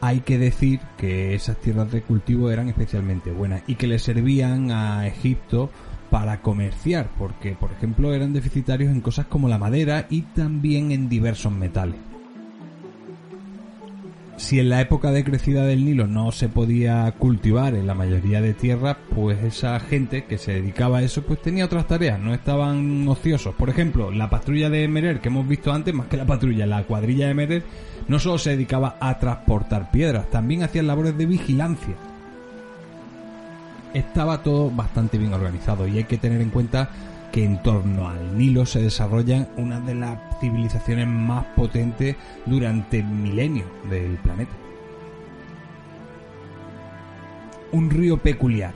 Hay 0.02 0.22
que 0.22 0.40
decir 0.40 0.80
que 0.98 1.36
esas 1.36 1.58
tierras 1.58 1.92
de 1.92 2.02
cultivo 2.02 2.50
eran 2.50 2.68
especialmente 2.68 3.32
buenas 3.32 3.62
y 3.68 3.76
que 3.76 3.86
le 3.86 4.00
servían 4.00 4.72
a 4.72 5.06
Egipto 5.06 5.70
para 6.10 6.42
comerciar, 6.42 7.12
porque 7.16 7.52
por 7.52 7.72
ejemplo 7.72 8.12
eran 8.12 8.34
deficitarios 8.34 8.92
en 8.92 9.02
cosas 9.02 9.28
como 9.28 9.48
la 9.48 9.60
madera 9.60 10.08
y 10.10 10.22
también 10.22 10.92
en 10.92 11.10
diversos 11.10 11.52
metales 11.52 12.15
si 14.38 14.60
en 14.60 14.70
la 14.70 14.82
época 14.82 15.12
de 15.12 15.24
crecida 15.24 15.66
del 15.66 15.86
Nilo 15.86 16.08
no 16.08 16.32
se 16.32 16.50
podía 16.50 17.12
cultivar 17.18 17.74
en 17.74 17.88
la 17.88 17.94
mayoría 17.94 18.42
de 18.42 18.54
tierras, 18.54 18.98
pues 19.14 19.42
esa 19.44 19.80
gente 19.80 20.26
que 20.26 20.38
se 20.38 20.54
dedicaba 20.54 20.98
a 20.98 21.04
eso 21.04 21.24
pues 21.24 21.42
tenía 21.42 21.66
otras 21.66 21.88
tareas, 21.88 22.20
no 22.20 22.34
estaban 22.34 23.08
ociosos. 23.08 23.56
Por 23.56 23.70
ejemplo, 23.70 24.12
la 24.12 24.30
patrulla 24.30 24.70
de 24.70 24.88
Merer 24.88 25.22
que 25.22 25.30
hemos 25.30 25.48
visto 25.48 25.72
antes, 25.72 25.94
más 25.94 26.08
que 26.08 26.18
la 26.18 26.26
patrulla, 26.26 26.66
la 26.66 26.84
cuadrilla 26.84 27.28
de 27.28 27.34
Merer, 27.34 27.64
no 28.08 28.20
solo 28.20 28.38
se 28.38 28.52
dedicaba 28.52 28.98
a 29.00 29.18
transportar 29.20 29.90
piedras, 29.92 30.30
también 30.30 30.64
hacían 30.64 30.88
labores 30.88 31.18
de 31.18 31.26
vigilancia. 31.26 31.96
Estaba 33.94 34.44
todo 34.44 34.70
bastante 34.70 35.18
bien 35.18 35.34
organizado 35.34 35.88
y 35.88 35.98
hay 35.98 36.04
que 36.04 36.18
tener 36.18 36.42
en 36.42 36.50
cuenta 36.50 36.90
que 37.36 37.44
en 37.44 37.62
torno 37.62 38.08
al 38.08 38.38
Nilo 38.38 38.66
se 38.66 38.82
desarrollan 38.82 39.50
una 39.58 39.82
de 39.82 39.94
las 39.94 40.18
civilizaciones 40.40 41.06
más 41.06 41.44
potentes 41.48 42.16
durante 42.46 43.04
milenios 43.04 43.68
del 43.90 44.16
planeta. 44.20 44.54
Un 47.74 47.90
río 47.90 48.20
peculiar, 48.20 48.74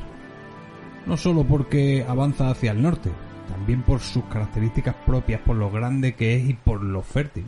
no 1.06 1.16
solo 1.16 1.46
porque 1.46 2.06
avanza 2.06 2.50
hacia 2.50 2.72
el 2.72 2.82
norte, 2.82 3.12
también 3.48 3.82
por 3.82 4.02
sus 4.02 4.26
características 4.26 4.96
propias, 5.06 5.40
por 5.40 5.56
lo 5.56 5.72
grande 5.72 6.16
que 6.16 6.36
es 6.36 6.50
y 6.50 6.54
por 6.54 6.84
lo 6.84 7.02
fértil. 7.02 7.46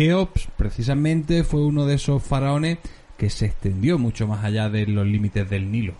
Keops 0.00 0.48
precisamente 0.56 1.44
fue 1.44 1.62
uno 1.62 1.84
de 1.84 1.96
esos 1.96 2.22
faraones 2.22 2.78
que 3.18 3.28
se 3.28 3.44
extendió 3.44 3.98
mucho 3.98 4.26
más 4.26 4.42
allá 4.42 4.70
de 4.70 4.86
los 4.86 5.06
límites 5.06 5.50
del 5.50 5.70
Nilo. 5.70 5.92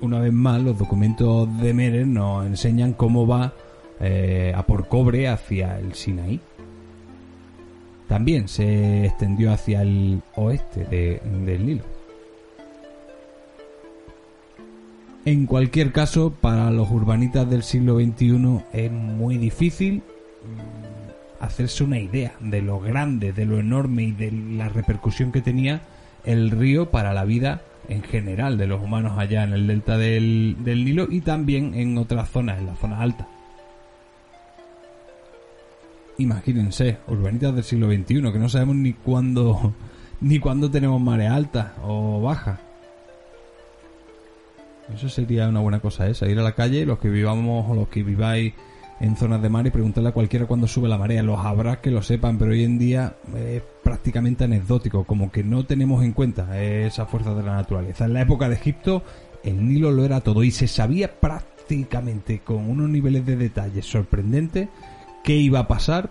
Una 0.00 0.20
vez 0.20 0.32
más, 0.32 0.62
los 0.62 0.78
documentos 0.78 1.48
de 1.60 1.74
Merer 1.74 2.06
nos 2.06 2.46
enseñan 2.46 2.92
cómo 2.92 3.26
va 3.26 3.52
eh, 3.98 4.52
a 4.54 4.64
por 4.64 4.86
cobre 4.86 5.26
hacia 5.26 5.80
el 5.80 5.94
Sinaí. 5.94 6.40
También 8.06 8.46
se 8.46 9.06
extendió 9.06 9.52
hacia 9.52 9.82
el 9.82 10.22
oeste 10.36 11.20
del 11.24 11.66
Nilo. 11.66 11.93
En 15.26 15.46
cualquier 15.46 15.90
caso, 15.90 16.34
para 16.38 16.70
los 16.70 16.90
urbanitas 16.90 17.48
del 17.48 17.62
siglo 17.62 17.98
XXI 17.98 18.60
es 18.74 18.92
muy 18.92 19.38
difícil 19.38 19.96
mm, 19.96 21.42
hacerse 21.42 21.82
una 21.82 21.98
idea 21.98 22.34
de 22.40 22.60
lo 22.60 22.78
grande, 22.78 23.32
de 23.32 23.46
lo 23.46 23.58
enorme 23.58 24.02
y 24.02 24.12
de 24.12 24.30
la 24.30 24.68
repercusión 24.68 25.32
que 25.32 25.40
tenía 25.40 25.80
el 26.24 26.50
río 26.50 26.90
para 26.90 27.14
la 27.14 27.24
vida 27.24 27.62
en 27.88 28.02
general 28.02 28.58
de 28.58 28.66
los 28.66 28.82
humanos 28.82 29.18
allá 29.18 29.44
en 29.44 29.54
el 29.54 29.66
delta 29.66 29.96
del, 29.96 30.56
Nilo 30.62 31.06
y 31.10 31.22
también 31.22 31.74
en 31.74 31.96
otras 31.96 32.28
zonas, 32.28 32.58
en 32.58 32.66
la 32.66 32.76
zona 32.76 33.00
alta. 33.00 33.26
Imagínense, 36.18 36.98
urbanitas 37.08 37.54
del 37.54 37.64
siglo 37.64 37.90
XXI, 37.90 38.30
que 38.30 38.38
no 38.38 38.48
sabemos 38.50 38.76
ni 38.76 38.92
cuándo, 38.92 39.74
ni 40.20 40.38
cuándo 40.38 40.70
tenemos 40.70 41.00
marea 41.00 41.34
alta 41.34 41.74
o 41.82 42.20
baja. 42.20 42.60
Eso 44.92 45.08
sería 45.08 45.48
una 45.48 45.60
buena 45.60 45.80
cosa 45.80 46.08
esa, 46.08 46.26
ir 46.26 46.38
a 46.38 46.42
la 46.42 46.54
calle, 46.54 46.84
los 46.84 46.98
que 46.98 47.08
vivamos 47.08 47.70
o 47.70 47.74
los 47.74 47.88
que 47.88 48.02
viváis 48.02 48.52
en 49.00 49.16
zonas 49.16 49.42
de 49.42 49.48
mar 49.48 49.66
y 49.66 49.70
preguntarle 49.70 50.10
a 50.10 50.12
cualquiera 50.12 50.46
cuando 50.46 50.66
sube 50.66 50.88
la 50.88 50.98
marea. 50.98 51.22
Los 51.22 51.38
habrá 51.38 51.80
que 51.80 51.90
lo 51.90 52.02
sepan, 52.02 52.38
pero 52.38 52.52
hoy 52.52 52.64
en 52.64 52.78
día 52.78 53.16
es 53.36 53.62
prácticamente 53.82 54.44
anecdótico, 54.44 55.04
como 55.04 55.30
que 55.32 55.42
no 55.42 55.64
tenemos 55.64 56.04
en 56.04 56.12
cuenta 56.12 56.60
esa 56.60 57.06
fuerza 57.06 57.34
de 57.34 57.42
la 57.42 57.54
naturaleza. 57.54 58.04
En 58.04 58.12
la 58.12 58.22
época 58.22 58.48
de 58.48 58.56
Egipto 58.56 59.02
el 59.44 59.68
Nilo 59.68 59.92
lo 59.92 60.04
era 60.04 60.20
todo 60.20 60.42
y 60.42 60.50
se 60.50 60.66
sabía 60.66 61.20
prácticamente 61.20 62.40
con 62.40 62.68
unos 62.68 62.88
niveles 62.88 63.26
de 63.26 63.36
detalle 63.36 63.82
sorprendentes 63.82 64.68
qué 65.22 65.36
iba 65.36 65.60
a 65.60 65.68
pasar. 65.68 66.10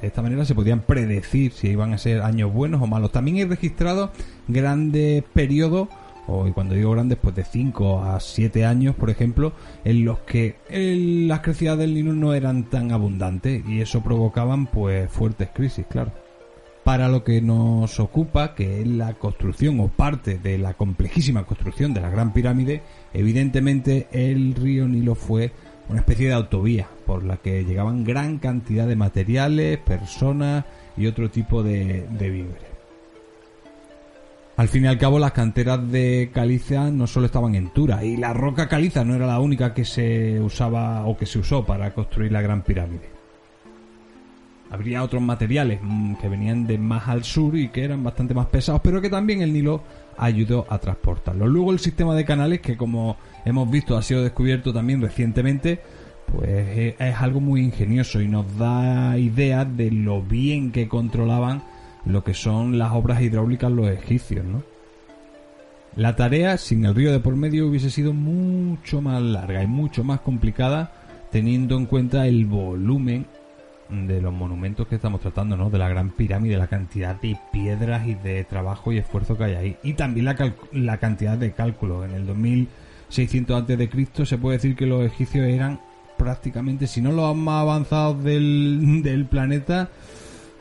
De 0.00 0.08
esta 0.08 0.20
manera 0.20 0.44
se 0.44 0.54
podían 0.54 0.80
predecir 0.80 1.52
si 1.52 1.68
iban 1.68 1.94
a 1.94 1.98
ser 1.98 2.22
años 2.22 2.52
buenos 2.52 2.82
o 2.82 2.86
malos. 2.86 3.12
También 3.12 3.38
he 3.38 3.46
registrado 3.46 4.10
grandes 4.48 5.22
periodos 5.32 5.88
o 6.26 6.46
y 6.46 6.52
cuando 6.52 6.74
digo 6.74 6.92
grandes, 6.92 7.18
pues 7.20 7.34
de 7.34 7.44
5 7.44 8.02
a 8.02 8.20
7 8.20 8.64
años, 8.64 8.94
por 8.94 9.10
ejemplo, 9.10 9.52
en 9.84 10.04
los 10.04 10.20
que 10.20 10.56
las 11.26 11.40
crecidas 11.40 11.78
del 11.78 11.94
Nilo 11.94 12.12
no 12.12 12.34
eran 12.34 12.64
tan 12.70 12.92
abundantes 12.92 13.62
y 13.68 13.80
eso 13.80 14.02
provocaban 14.02 14.66
pues 14.66 15.10
fuertes 15.10 15.48
crisis, 15.52 15.84
claro. 15.88 16.12
Para 16.84 17.08
lo 17.08 17.22
que 17.22 17.40
nos 17.40 18.00
ocupa, 18.00 18.54
que 18.54 18.80
es 18.80 18.86
la 18.86 19.14
construcción 19.14 19.78
o 19.80 19.88
parte 19.88 20.38
de 20.38 20.58
la 20.58 20.74
complejísima 20.74 21.44
construcción 21.44 21.94
de 21.94 22.00
la 22.00 22.10
Gran 22.10 22.32
Pirámide, 22.32 22.82
evidentemente 23.14 24.08
el 24.10 24.54
río 24.54 24.88
Nilo 24.88 25.14
fue 25.14 25.52
una 25.88 26.00
especie 26.00 26.28
de 26.28 26.34
autovía 26.34 26.88
por 27.06 27.24
la 27.24 27.36
que 27.36 27.64
llegaban 27.64 28.04
gran 28.04 28.38
cantidad 28.38 28.86
de 28.86 28.96
materiales, 28.96 29.78
personas 29.78 30.64
y 30.96 31.06
otro 31.06 31.30
tipo 31.30 31.62
de 31.62 32.06
víveres. 32.18 32.71
Al 34.62 34.68
fin 34.68 34.84
y 34.84 34.86
al 34.86 34.96
cabo, 34.96 35.18
las 35.18 35.32
canteras 35.32 35.90
de 35.90 36.30
caliza 36.32 36.88
no 36.88 37.08
solo 37.08 37.26
estaban 37.26 37.56
en 37.56 37.70
Tura, 37.70 38.04
y 38.04 38.16
la 38.16 38.32
roca 38.32 38.68
caliza 38.68 39.04
no 39.04 39.16
era 39.16 39.26
la 39.26 39.40
única 39.40 39.74
que 39.74 39.84
se 39.84 40.38
usaba 40.38 41.04
o 41.04 41.16
que 41.16 41.26
se 41.26 41.40
usó 41.40 41.66
para 41.66 41.92
construir 41.92 42.30
la 42.30 42.42
Gran 42.42 42.62
Pirámide. 42.62 43.10
Habría 44.70 45.02
otros 45.02 45.20
materiales 45.20 45.80
mm, 45.82 46.14
que 46.14 46.28
venían 46.28 46.64
de 46.68 46.78
más 46.78 47.08
al 47.08 47.24
sur 47.24 47.56
y 47.56 47.70
que 47.70 47.82
eran 47.82 48.04
bastante 48.04 48.34
más 48.34 48.46
pesados, 48.46 48.82
pero 48.84 49.00
que 49.00 49.10
también 49.10 49.42
el 49.42 49.52
Nilo 49.52 49.82
ayudó 50.16 50.64
a 50.70 50.78
transportarlos. 50.78 51.48
Luego 51.48 51.72
el 51.72 51.80
sistema 51.80 52.14
de 52.14 52.24
canales, 52.24 52.60
que 52.60 52.76
como 52.76 53.16
hemos 53.44 53.68
visto 53.68 53.96
ha 53.96 54.02
sido 54.02 54.22
descubierto 54.22 54.72
también 54.72 55.02
recientemente, 55.02 55.80
pues 56.30 56.48
eh, 56.48 56.96
es 57.00 57.16
algo 57.16 57.40
muy 57.40 57.62
ingenioso 57.62 58.20
y 58.20 58.28
nos 58.28 58.56
da 58.56 59.18
idea 59.18 59.64
de 59.64 59.90
lo 59.90 60.22
bien 60.22 60.70
que 60.70 60.86
controlaban 60.86 61.64
lo 62.04 62.24
que 62.24 62.34
son 62.34 62.78
las 62.78 62.92
obras 62.92 63.20
hidráulicas 63.20 63.70
los 63.70 63.88
egipcios, 63.88 64.44
¿no? 64.44 64.62
La 65.94 66.16
tarea 66.16 66.56
sin 66.56 66.86
el 66.86 66.94
río 66.94 67.12
de 67.12 67.20
por 67.20 67.36
medio 67.36 67.68
hubiese 67.68 67.90
sido 67.90 68.14
mucho 68.14 69.02
más 69.02 69.20
larga 69.20 69.62
y 69.62 69.66
mucho 69.66 70.04
más 70.04 70.20
complicada 70.20 70.92
teniendo 71.30 71.76
en 71.76 71.86
cuenta 71.86 72.26
el 72.26 72.46
volumen 72.46 73.26
de 73.90 74.22
los 74.22 74.32
monumentos 74.32 74.86
que 74.86 74.94
estamos 74.94 75.20
tratando, 75.20 75.56
¿no? 75.56 75.68
De 75.68 75.78
la 75.78 75.88
gran 75.88 76.10
pirámide, 76.10 76.56
la 76.56 76.66
cantidad 76.66 77.20
de 77.20 77.38
piedras 77.52 78.06
y 78.06 78.14
de 78.14 78.42
trabajo 78.44 78.92
y 78.92 78.98
esfuerzo 78.98 79.36
que 79.36 79.44
hay 79.44 79.54
ahí. 79.54 79.76
Y 79.82 79.94
también 79.94 80.26
la, 80.26 80.54
la 80.72 80.96
cantidad 80.96 81.36
de 81.36 81.52
cálculos. 81.52 82.06
En 82.06 82.12
el 82.12 82.26
2600 82.26 83.56
antes 83.56 83.78
de 83.78 83.90
Cristo 83.90 84.24
se 84.24 84.38
puede 84.38 84.56
decir 84.56 84.76
que 84.76 84.86
los 84.86 85.04
egipcios 85.04 85.46
eran 85.46 85.80
prácticamente, 86.16 86.86
si 86.86 87.02
no 87.02 87.12
los 87.12 87.36
más 87.36 87.62
avanzados 87.62 88.22
del 88.24 89.26
planeta, 89.30 89.90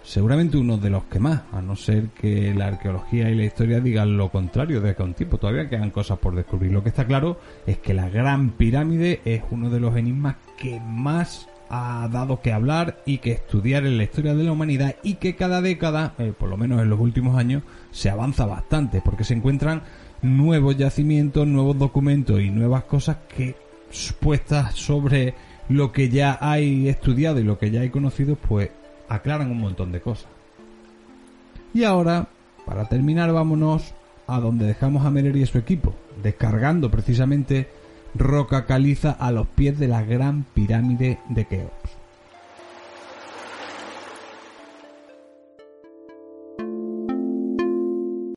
seguramente 0.04 0.58
uno 0.58 0.78
de 0.78 0.90
los 0.90 1.04
que 1.06 1.20
más, 1.20 1.42
a 1.52 1.62
no 1.62 1.76
ser 1.76 2.10
que 2.10 2.54
la 2.54 2.68
arqueología 2.68 3.30
y 3.30 3.36
la 3.36 3.46
historia 3.46 3.80
digan 3.80 4.18
lo 4.18 4.30
contrario 4.30 4.82
de 4.82 4.96
que 4.96 5.04
un 5.04 5.14
tipo 5.14 5.38
todavía 5.38 5.70
quedan 5.70 5.92
cosas 5.92 6.20
por 6.20 6.36
descubrir. 6.36 6.72
Lo 6.72 6.84
que 6.84 6.90
está 6.90 7.06
claro 7.06 7.40
es 7.66 7.78
que 7.78 7.94
la 7.94 8.10
Gran 8.10 8.52
Pirámide 8.52 9.22
es 9.26 9.44
uno 9.52 9.70
de 9.70 9.80
los 9.80 9.96
enigmas 9.96 10.36
que 10.58 10.80
más 10.80 11.48
ha 11.70 12.10
dado 12.12 12.42
que 12.42 12.52
hablar 12.52 13.02
y 13.06 13.20
que 13.20 13.32
estudiar 13.32 13.86
en 13.86 13.98
la 13.98 14.04
historia 14.04 14.36
de 14.36 14.44
la 14.44 14.52
humanidad 14.52 14.96
y 15.04 15.16
que 15.16 15.36
cada 15.36 15.62
década, 15.62 16.16
eh, 16.18 16.34
por 16.38 16.50
lo 16.50 16.58
menos 16.58 16.82
en 16.82 16.90
los 16.90 17.00
últimos 17.00 17.38
años, 17.38 17.64
se 17.92 18.10
avanza 18.10 18.46
bastante 18.46 19.02
porque 19.02 19.24
se 19.24 19.36
encuentran 19.36 19.84
nuevos 20.22 20.78
yacimientos, 20.78 21.48
nuevos 21.48 21.78
documentos 21.78 22.42
y 22.42 22.50
nuevas 22.50 22.84
cosas 22.84 23.18
que 23.34 23.56
puestas 24.20 24.76
sobre 24.76 25.34
lo 25.70 25.92
que 25.92 26.10
ya 26.10 26.38
hay 26.42 26.90
estudiado 26.90 27.40
y 27.40 27.44
lo 27.44 27.58
que 27.58 27.72
ya 27.72 27.82
hay 27.82 27.90
conocido, 27.90 28.36
pues 28.36 28.70
aclaran 29.12 29.52
un 29.52 29.60
montón 29.60 29.92
de 29.92 30.02
cosas. 30.02 30.30
Y 31.74 31.84
ahora, 31.84 32.28
para 32.66 32.88
terminar, 32.88 33.32
vámonos 33.32 33.94
a 34.28 34.40
donde 34.40 34.66
dejamos 34.66 35.06
a 35.06 35.12
Merer 35.12 35.36
y 35.36 35.46
su 35.46 35.58
equipo, 35.58 35.94
descargando 36.24 36.90
precisamente 36.90 37.70
roca 38.16 38.66
caliza 38.66 39.12
a 39.12 39.32
los 39.32 39.48
pies 39.48 39.78
de 39.80 39.88
la 39.88 40.04
gran 40.04 40.44
pirámide 40.44 41.20
de 41.30 41.46
Keops. 41.46 41.98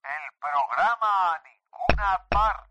El 0.02 0.26
programa 0.40 1.34
a 1.34 1.42
ninguna 1.44 2.28
parte. 2.28 2.63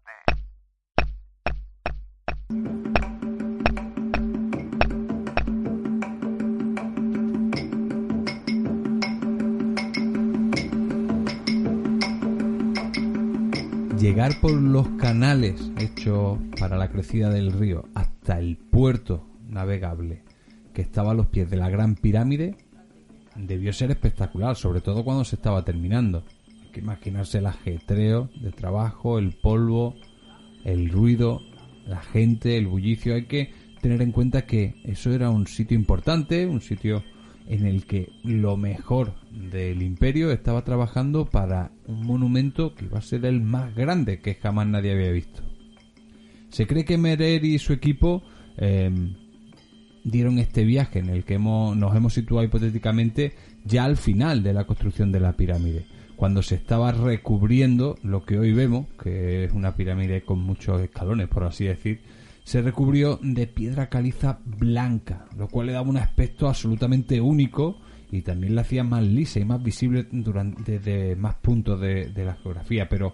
Llegar 14.04 14.42
por 14.42 14.52
los 14.52 14.86
canales 14.98 15.72
hechos 15.80 16.38
para 16.60 16.76
la 16.76 16.90
crecida 16.90 17.30
del 17.30 17.54
río 17.54 17.86
hasta 17.96 18.38
el 18.38 18.58
puerto 18.58 19.26
navegable 19.48 20.24
que 20.74 20.82
estaba 20.82 21.12
a 21.12 21.14
los 21.14 21.28
pies 21.28 21.50
de 21.50 21.56
la 21.56 21.70
gran 21.70 21.96
pirámide 21.96 22.58
debió 23.38 23.72
ser 23.72 23.92
espectacular, 23.92 24.58
sobre 24.58 24.82
todo 24.82 25.06
cuando 25.06 25.24
se 25.24 25.38
estaba 25.38 25.64
terminando. 25.64 26.26
Hay 26.64 26.72
que 26.74 26.82
imaginarse 26.82 27.38
el 27.38 27.46
ajetreo 27.46 28.30
de 28.42 28.52
trabajo, 28.52 29.20
el 29.20 29.38
polvo, 29.42 29.96
el 30.66 30.90
ruido, 30.90 31.40
la 31.86 32.02
gente, 32.02 32.58
el 32.58 32.68
bullicio. 32.68 33.16
Hay 33.16 33.28
que 33.28 33.54
tener 33.82 34.02
en 34.02 34.12
cuenta 34.12 34.46
que 34.46 34.76
eso 34.84 35.14
era 35.14 35.30
un 35.30 35.48
sitio 35.48 35.78
importante, 35.78 36.46
un 36.46 36.60
sitio 36.60 37.06
en 37.48 37.66
el 37.66 37.86
que 37.86 38.10
lo 38.24 38.58
mejor 38.58 39.14
del 39.32 39.82
imperio 39.82 40.32
estaba 40.32 40.64
trabajando 40.64 41.26
para 41.26 41.72
un 41.88 42.06
monumento 42.06 42.76
que 42.76 42.86
iba 42.86 43.00
a 43.00 43.02
ser 43.02 43.26
el 43.26 43.42
más 43.42 43.76
grande 43.76 44.20
que 44.22 44.36
jamás 44.36 44.68
nadie 44.68 44.94
había 44.94 45.12
visto. 45.12 45.42
Se 46.50 46.68
cree 46.68 46.86
que 46.86 46.98
Merer 46.98 47.44
y 47.46 47.58
su 47.60 47.74
equipo 47.74 48.24
eh, 48.58 48.92
dieron 50.04 50.38
este 50.40 50.64
viaje 50.64 51.00
en 51.00 51.10
el 51.10 51.24
que 51.24 51.40
nos 51.40 51.96
hemos 51.96 52.14
situado 52.14 52.44
hipotéticamente 52.44 53.34
ya 53.66 53.86
al 53.86 53.98
final 53.98 54.44
de 54.44 54.54
la 54.54 54.66
construcción 54.66 55.12
de 55.12 55.20
la 55.20 55.34
pirámide, 55.34 55.86
cuando 56.16 56.42
se 56.42 56.56
estaba 56.56 56.92
recubriendo 56.92 57.98
lo 58.04 58.24
que 58.24 58.38
hoy 58.38 58.54
vemos, 58.54 58.88
que 59.02 59.46
es 59.46 59.54
una 59.54 59.76
pirámide 59.76 60.22
con 60.22 60.40
muchos 60.40 60.82
escalones, 60.82 61.28
por 61.28 61.44
así 61.44 61.66
decir, 61.66 62.02
se 62.44 62.62
recubrió 62.62 63.20
de 63.22 63.48
piedra 63.48 63.90
caliza 63.90 64.40
blanca, 64.46 65.26
lo 65.38 65.48
cual 65.48 65.68
le 65.68 65.74
daba 65.74 65.90
un 65.90 65.98
aspecto 65.98 66.48
absolutamente 66.48 67.22
único 67.22 67.78
y 68.12 68.22
también 68.22 68.56
la 68.56 68.62
hacía 68.62 68.84
más 68.84 69.04
lisa 69.04 69.40
y 69.40 69.46
más 69.46 69.64
visible 69.64 70.08
durante 70.12 70.80
desde 70.80 71.16
más 71.16 71.36
puntos 71.36 71.80
de, 71.80 72.12
la 72.16 72.36
geografía. 72.36 72.88
Pero 72.88 73.14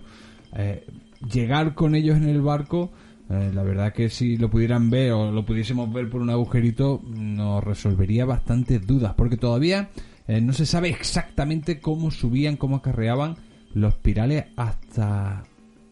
eh, 0.56 0.86
llegar 1.32 1.74
con 1.74 1.96
ellos 1.96 2.18
en 2.18 2.28
el 2.28 2.42
barco, 2.42 2.92
eh, 3.30 3.52
la 3.54 3.64
verdad 3.64 3.94
que 3.94 4.10
si 4.10 4.36
lo 4.36 4.50
pudieran 4.50 4.90
ver 4.90 5.14
o 5.14 5.32
lo 5.32 5.46
pudiésemos 5.46 5.92
ver 5.94 6.10
por 6.10 6.22
un 6.22 6.32
agujerito, 6.32 7.02
nos 7.08 7.64
resolvería 7.64 8.26
bastantes 8.26 8.86
dudas, 8.86 9.14
porque 9.16 9.38
todavía 9.38 9.90
eh, 10.28 10.42
no 10.42 10.54
se 10.54 10.66
sabe 10.66 10.90
exactamente 10.90 11.80
cómo 11.80 12.12
subían, 12.12 12.58
cómo 12.58 12.78
acarreaban 12.78 13.38
los 13.74 13.94
pirales 13.96 14.46
hasta 14.58 15.44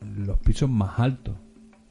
los 0.01 0.39
pisos 0.39 0.69
más 0.69 0.99
altos. 0.99 1.35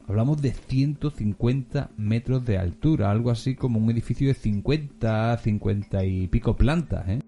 Hablamos 0.08 0.40
de 0.40 0.52
150 0.52 1.90
metros 1.96 2.44
de 2.44 2.58
altura, 2.58 3.10
algo 3.10 3.30
así 3.30 3.56
como 3.56 3.80
un 3.80 3.90
edificio 3.90 4.28
de 4.28 4.34
50, 4.34 5.36
50 5.36 6.04
y 6.04 6.28
pico 6.28 6.56
plantas, 6.56 7.08
¿eh? 7.08 7.18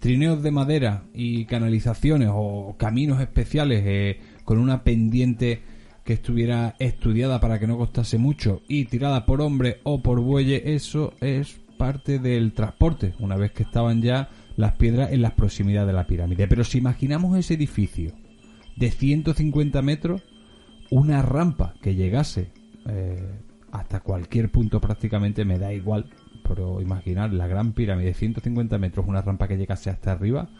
Trineos 0.00 0.42
de 0.42 0.50
madera 0.50 1.04
y 1.14 1.46
canalizaciones 1.46 2.28
o 2.32 2.76
caminos 2.78 3.20
especiales 3.20 3.82
eh, 3.86 4.20
con 4.44 4.58
una 4.58 4.82
pendiente 4.82 5.62
que 6.04 6.14
estuviera 6.14 6.74
estudiada 6.78 7.40
para 7.40 7.58
que 7.58 7.66
no 7.66 7.78
costase 7.78 8.18
mucho 8.18 8.62
y 8.68 8.86
tirada 8.86 9.24
por 9.24 9.40
hombre 9.40 9.80
o 9.82 10.02
por 10.02 10.20
bueye, 10.20 10.74
eso 10.74 11.14
es 11.20 11.60
parte 11.78 12.18
del 12.18 12.52
transporte, 12.52 13.14
una 13.18 13.36
vez 13.36 13.52
que 13.52 13.62
estaban 13.62 14.02
ya 14.02 14.28
las 14.60 14.72
piedras 14.74 15.12
en 15.12 15.22
las 15.22 15.32
proximidades 15.32 15.88
de 15.88 15.92
la 15.94 16.06
pirámide. 16.06 16.46
Pero 16.46 16.64
si 16.64 16.78
imaginamos 16.78 17.36
ese 17.38 17.54
edificio 17.54 18.12
de 18.76 18.90
150 18.90 19.82
metros, 19.82 20.22
una 20.90 21.22
rampa 21.22 21.74
que 21.82 21.94
llegase 21.94 22.52
eh, 22.86 23.40
hasta 23.72 24.00
cualquier 24.00 24.50
punto 24.50 24.80
prácticamente, 24.80 25.44
me 25.44 25.58
da 25.58 25.72
igual, 25.72 26.10
pero 26.46 26.80
imaginar 26.80 27.32
la 27.32 27.46
gran 27.46 27.72
pirámide 27.72 28.08
de 28.08 28.14
150 28.14 28.78
metros, 28.78 29.06
una 29.06 29.22
rampa 29.22 29.48
que 29.48 29.56
llegase 29.56 29.90
hasta 29.90 30.12
arriba, 30.12 30.50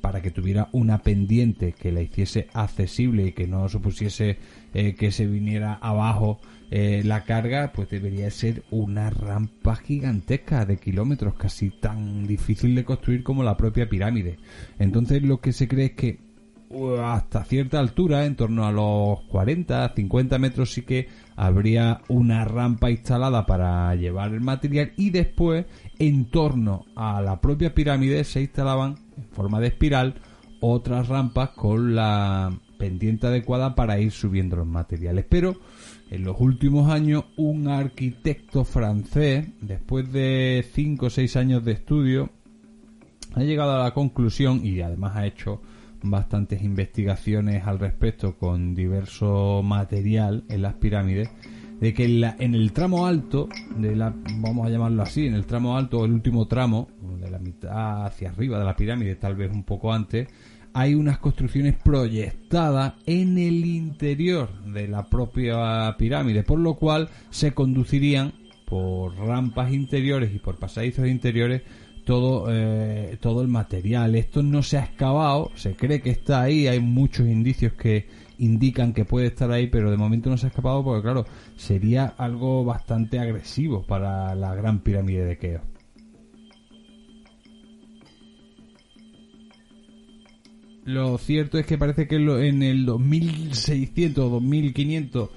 para 0.00 0.22
que 0.22 0.30
tuviera 0.30 0.68
una 0.72 0.98
pendiente 0.98 1.72
que 1.72 1.92
la 1.92 2.02
hiciese 2.02 2.48
accesible 2.52 3.26
y 3.26 3.32
que 3.32 3.46
no 3.46 3.68
supusiese 3.68 4.38
eh, 4.74 4.94
que 4.94 5.12
se 5.12 5.26
viniera 5.26 5.74
abajo 5.74 6.40
eh, 6.70 7.02
la 7.04 7.24
carga, 7.24 7.72
pues 7.72 7.88
debería 7.88 8.30
ser 8.30 8.62
una 8.70 9.08
rampa 9.08 9.76
gigantesca 9.76 10.66
de 10.66 10.76
kilómetros, 10.76 11.34
casi 11.34 11.70
tan 11.70 12.26
difícil 12.26 12.74
de 12.74 12.84
construir 12.84 13.22
como 13.22 13.42
la 13.42 13.56
propia 13.56 13.88
pirámide. 13.88 14.38
Entonces 14.78 15.22
lo 15.22 15.40
que 15.40 15.52
se 15.52 15.66
cree 15.66 15.86
es 15.86 15.92
que 15.92 16.18
uh, 16.68 16.96
hasta 16.96 17.44
cierta 17.44 17.80
altura, 17.80 18.26
en 18.26 18.36
torno 18.36 18.66
a 18.66 18.72
los 18.72 19.20
40, 19.30 19.94
50 19.96 20.38
metros, 20.38 20.72
sí 20.72 20.82
que 20.82 21.08
habría 21.36 22.02
una 22.08 22.44
rampa 22.44 22.90
instalada 22.90 23.46
para 23.46 23.94
llevar 23.94 24.34
el 24.34 24.42
material 24.42 24.92
y 24.96 25.08
después, 25.08 25.64
en 25.98 26.26
torno 26.26 26.84
a 26.94 27.22
la 27.22 27.40
propia 27.40 27.74
pirámide, 27.74 28.24
se 28.24 28.42
instalaban 28.42 29.07
en 29.18 29.28
forma 29.30 29.60
de 29.60 29.68
espiral 29.68 30.14
otras 30.60 31.08
rampas 31.08 31.50
con 31.50 31.94
la 31.94 32.52
pendiente 32.78 33.26
adecuada 33.26 33.74
para 33.74 33.98
ir 34.00 34.12
subiendo 34.12 34.56
los 34.56 34.66
materiales. 34.66 35.24
Pero 35.28 35.56
en 36.10 36.24
los 36.24 36.36
últimos 36.40 36.90
años, 36.90 37.24
un 37.36 37.68
arquitecto 37.68 38.64
francés, 38.64 39.48
después 39.60 40.10
de 40.12 40.64
5 40.72 41.06
o 41.06 41.10
6 41.10 41.36
años 41.36 41.64
de 41.64 41.72
estudio, 41.72 42.30
ha 43.34 43.42
llegado 43.42 43.72
a 43.72 43.84
la 43.84 43.92
conclusión 43.92 44.64
y 44.64 44.80
además 44.80 45.16
ha 45.16 45.26
hecho 45.26 45.60
bastantes 46.02 46.62
investigaciones 46.62 47.66
al 47.66 47.78
respecto 47.78 48.36
con 48.36 48.74
diverso 48.74 49.62
material 49.64 50.44
en 50.48 50.62
las 50.62 50.74
pirámides 50.74 51.28
de 51.80 51.94
que 51.94 52.04
en, 52.04 52.20
la, 52.20 52.36
en, 52.38 52.54
el 52.54 52.72
tramo 52.72 53.06
alto 53.06 53.48
de 53.76 53.94
la 53.94 54.14
vamos 54.40 54.66
a 54.66 54.70
llamarlo 54.70 55.02
así 55.02 55.26
en 55.26 55.34
el 55.34 55.46
tramo 55.46 55.76
alto 55.76 56.04
el 56.04 56.12
último 56.12 56.46
tramo 56.46 56.88
de 57.20 57.30
la 57.30 57.38
mitad 57.38 58.06
hacia 58.06 58.30
arriba 58.30 58.58
de 58.58 58.64
la 58.64 58.76
pirámide 58.76 59.14
tal 59.14 59.36
vez 59.36 59.50
un 59.52 59.64
poco 59.64 59.92
antes 59.92 60.28
hay 60.74 60.94
unas 60.94 61.18
construcciones 61.18 61.76
proyectadas 61.76 62.94
en 63.06 63.38
el 63.38 63.64
interior 63.64 64.48
de 64.64 64.88
la 64.88 65.08
propia 65.08 65.94
pirámide 65.98 66.42
por 66.42 66.58
lo 66.58 66.74
cual 66.74 67.08
se 67.30 67.52
conducirían 67.52 68.32
por 68.66 69.16
rampas 69.16 69.72
interiores 69.72 70.34
y 70.34 70.38
por 70.38 70.58
pasadizos 70.58 71.06
interiores 71.06 71.62
todo, 72.08 72.46
eh, 72.48 73.18
todo 73.20 73.42
el 73.42 73.48
material. 73.48 74.14
Esto 74.14 74.42
no 74.42 74.62
se 74.62 74.78
ha 74.78 74.84
excavado, 74.84 75.50
se 75.56 75.74
cree 75.76 76.00
que 76.00 76.08
está 76.08 76.40
ahí, 76.40 76.66
hay 76.66 76.80
muchos 76.80 77.26
indicios 77.26 77.74
que 77.74 78.06
indican 78.38 78.92
que 78.92 79.04
puede 79.04 79.26
estar 79.26 79.50
ahí, 79.50 79.66
pero 79.66 79.90
de 79.90 79.96
momento 79.96 80.30
no 80.30 80.36
se 80.36 80.46
ha 80.46 80.48
escapado 80.48 80.82
porque, 80.82 81.02
claro, 81.02 81.26
sería 81.56 82.06
algo 82.06 82.64
bastante 82.64 83.18
agresivo 83.18 83.84
para 83.86 84.34
la 84.34 84.54
gran 84.54 84.80
pirámide 84.80 85.24
de 85.24 85.38
Keops. 85.38 85.66
Lo 90.84 91.18
cierto 91.18 91.58
es 91.58 91.66
que 91.66 91.76
parece 91.76 92.08
que 92.08 92.16
en 92.16 92.62
el 92.62 92.86
2600 92.86 94.24
o 94.24 94.28
2500 94.30 95.30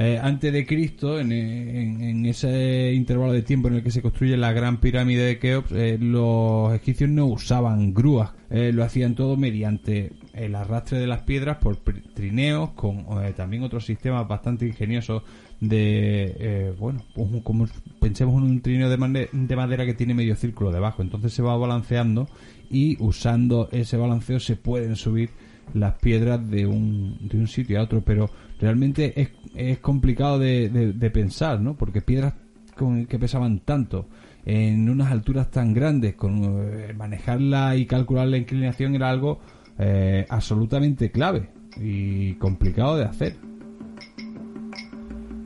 eh, 0.00 0.18
antes 0.22 0.52
de 0.52 0.64
Cristo, 0.64 1.18
en, 1.18 1.32
en- 1.32 2.24
ese 2.26 2.92
intervalo 2.94 3.32
de 3.32 3.42
tiempo 3.42 3.68
en 3.68 3.74
el 3.74 3.82
que 3.82 3.90
se 3.90 4.00
construye 4.02 4.36
la 4.36 4.52
gran 4.52 4.78
pirámide 4.78 5.22
de 5.24 5.38
Keops, 5.38 5.72
eh, 5.72 5.98
los 6.00 6.72
egipcios 6.74 7.10
no 7.10 7.26
usaban 7.26 7.92
grúas, 7.94 8.30
eh, 8.50 8.70
lo 8.72 8.84
hacían 8.84 9.14
todo 9.14 9.36
mediante 9.36 10.12
el 10.34 10.54
arrastre 10.54 10.98
de 10.98 11.06
las 11.08 11.22
piedras 11.22 11.56
por 11.56 11.76
trineos, 11.76 12.70
con 12.70 12.98
eh, 13.24 13.32
también 13.36 13.62
otros 13.64 13.84
sistemas 13.86 14.28
bastante 14.28 14.66
ingeniosos 14.66 15.22
de, 15.60 16.36
eh, 16.38 16.72
bueno, 16.78 17.02
pues 17.14 17.28
como 17.42 17.66
pensemos 18.00 18.40
en 18.40 18.48
un 18.50 18.60
trineo 18.60 18.88
de, 18.88 19.28
de 19.32 19.56
madera 19.56 19.84
que 19.84 19.94
tiene 19.94 20.14
medio 20.14 20.36
círculo 20.36 20.70
debajo, 20.70 21.02
entonces 21.02 21.32
se 21.32 21.42
va 21.42 21.56
balanceando 21.56 22.28
y 22.70 22.96
usando 23.02 23.68
ese 23.72 23.96
balanceo 23.96 24.38
se 24.38 24.54
pueden 24.54 24.94
subir 24.94 25.30
las 25.74 25.94
piedras 25.98 26.48
de 26.48 26.66
un, 26.66 27.16
de 27.20 27.36
un 27.38 27.48
sitio 27.48 27.80
a 27.80 27.82
otro, 27.82 28.00
pero 28.02 28.30
realmente 28.60 29.30
es, 29.54 29.78
complicado 29.78 30.38
de, 30.38 31.10
pensar, 31.12 31.60
¿no? 31.60 31.76
Porque 31.76 32.02
piedras 32.02 32.34
con- 32.76 33.06
que 33.06 33.18
pesaban 33.18 33.60
tanto 33.60 34.08
en 34.44 34.88
unas 34.88 35.10
alturas 35.10 35.50
tan 35.50 35.74
grandes, 35.74 36.14
con 36.14 36.42
eh, 36.44 36.92
manejarla 36.94 37.76
y 37.76 37.86
calcular 37.86 38.28
la 38.28 38.38
inclinación 38.38 38.94
era 38.94 39.10
algo 39.10 39.40
eh, 39.78 40.26
absolutamente 40.28 41.10
clave 41.10 41.50
y 41.76 42.34
complicado 42.34 42.96
de 42.96 43.04
hacer. 43.04 43.36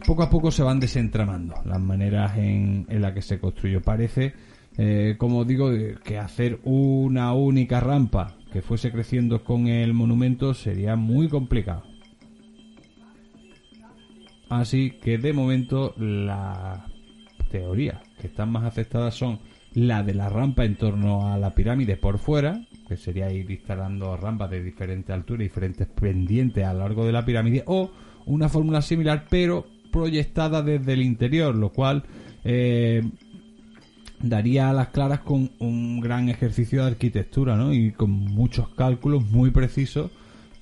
Poco 0.06 0.22
a 0.22 0.30
poco 0.30 0.50
se 0.50 0.62
van 0.62 0.80
desentramando 0.80 1.54
las 1.64 1.80
maneras 1.80 2.36
en, 2.36 2.86
en 2.88 3.02
las 3.02 3.12
que 3.12 3.22
se 3.22 3.38
construyó. 3.38 3.80
Parece, 3.82 4.34
eh, 4.76 5.14
como 5.16 5.44
digo, 5.44 5.70
que 6.04 6.18
hacer 6.18 6.60
una 6.64 7.32
única 7.34 7.80
rampa 7.80 8.36
que 8.52 8.62
fuese 8.62 8.90
creciendo 8.90 9.44
con 9.44 9.68
el 9.68 9.94
monumento 9.94 10.54
sería 10.54 10.96
muy 10.96 11.28
complicado. 11.28 11.91
Así 14.60 14.90
que 15.02 15.16
de 15.16 15.32
momento 15.32 15.94
las 15.96 16.80
teorías 17.50 18.02
que 18.20 18.26
están 18.26 18.52
más 18.52 18.64
aceptadas 18.64 19.14
son 19.14 19.38
la 19.72 20.02
de 20.02 20.12
la 20.12 20.28
rampa 20.28 20.66
en 20.66 20.76
torno 20.76 21.32
a 21.32 21.38
la 21.38 21.54
pirámide 21.54 21.96
por 21.96 22.18
fuera, 22.18 22.62
que 22.86 22.98
sería 22.98 23.32
ir 23.32 23.50
instalando 23.50 24.14
rampas 24.14 24.50
de 24.50 24.62
diferente 24.62 25.14
altura, 25.14 25.42
diferentes 25.42 25.86
pendientes 25.88 26.66
a 26.66 26.74
lo 26.74 26.80
largo 26.80 27.06
de 27.06 27.12
la 27.12 27.24
pirámide, 27.24 27.64
o 27.66 27.92
una 28.26 28.50
fórmula 28.50 28.82
similar 28.82 29.24
pero 29.30 29.66
proyectada 29.90 30.60
desde 30.60 30.92
el 30.92 31.00
interior, 31.00 31.54
lo 31.54 31.70
cual 31.70 32.04
eh, 32.44 33.02
daría 34.20 34.68
a 34.68 34.74
las 34.74 34.88
claras 34.88 35.20
con 35.20 35.50
un 35.60 35.98
gran 36.00 36.28
ejercicio 36.28 36.82
de 36.82 36.90
arquitectura, 36.90 37.56
¿no? 37.56 37.72
Y 37.72 37.92
con 37.92 38.10
muchos 38.10 38.68
cálculos 38.68 39.24
muy 39.30 39.50
precisos 39.50 40.10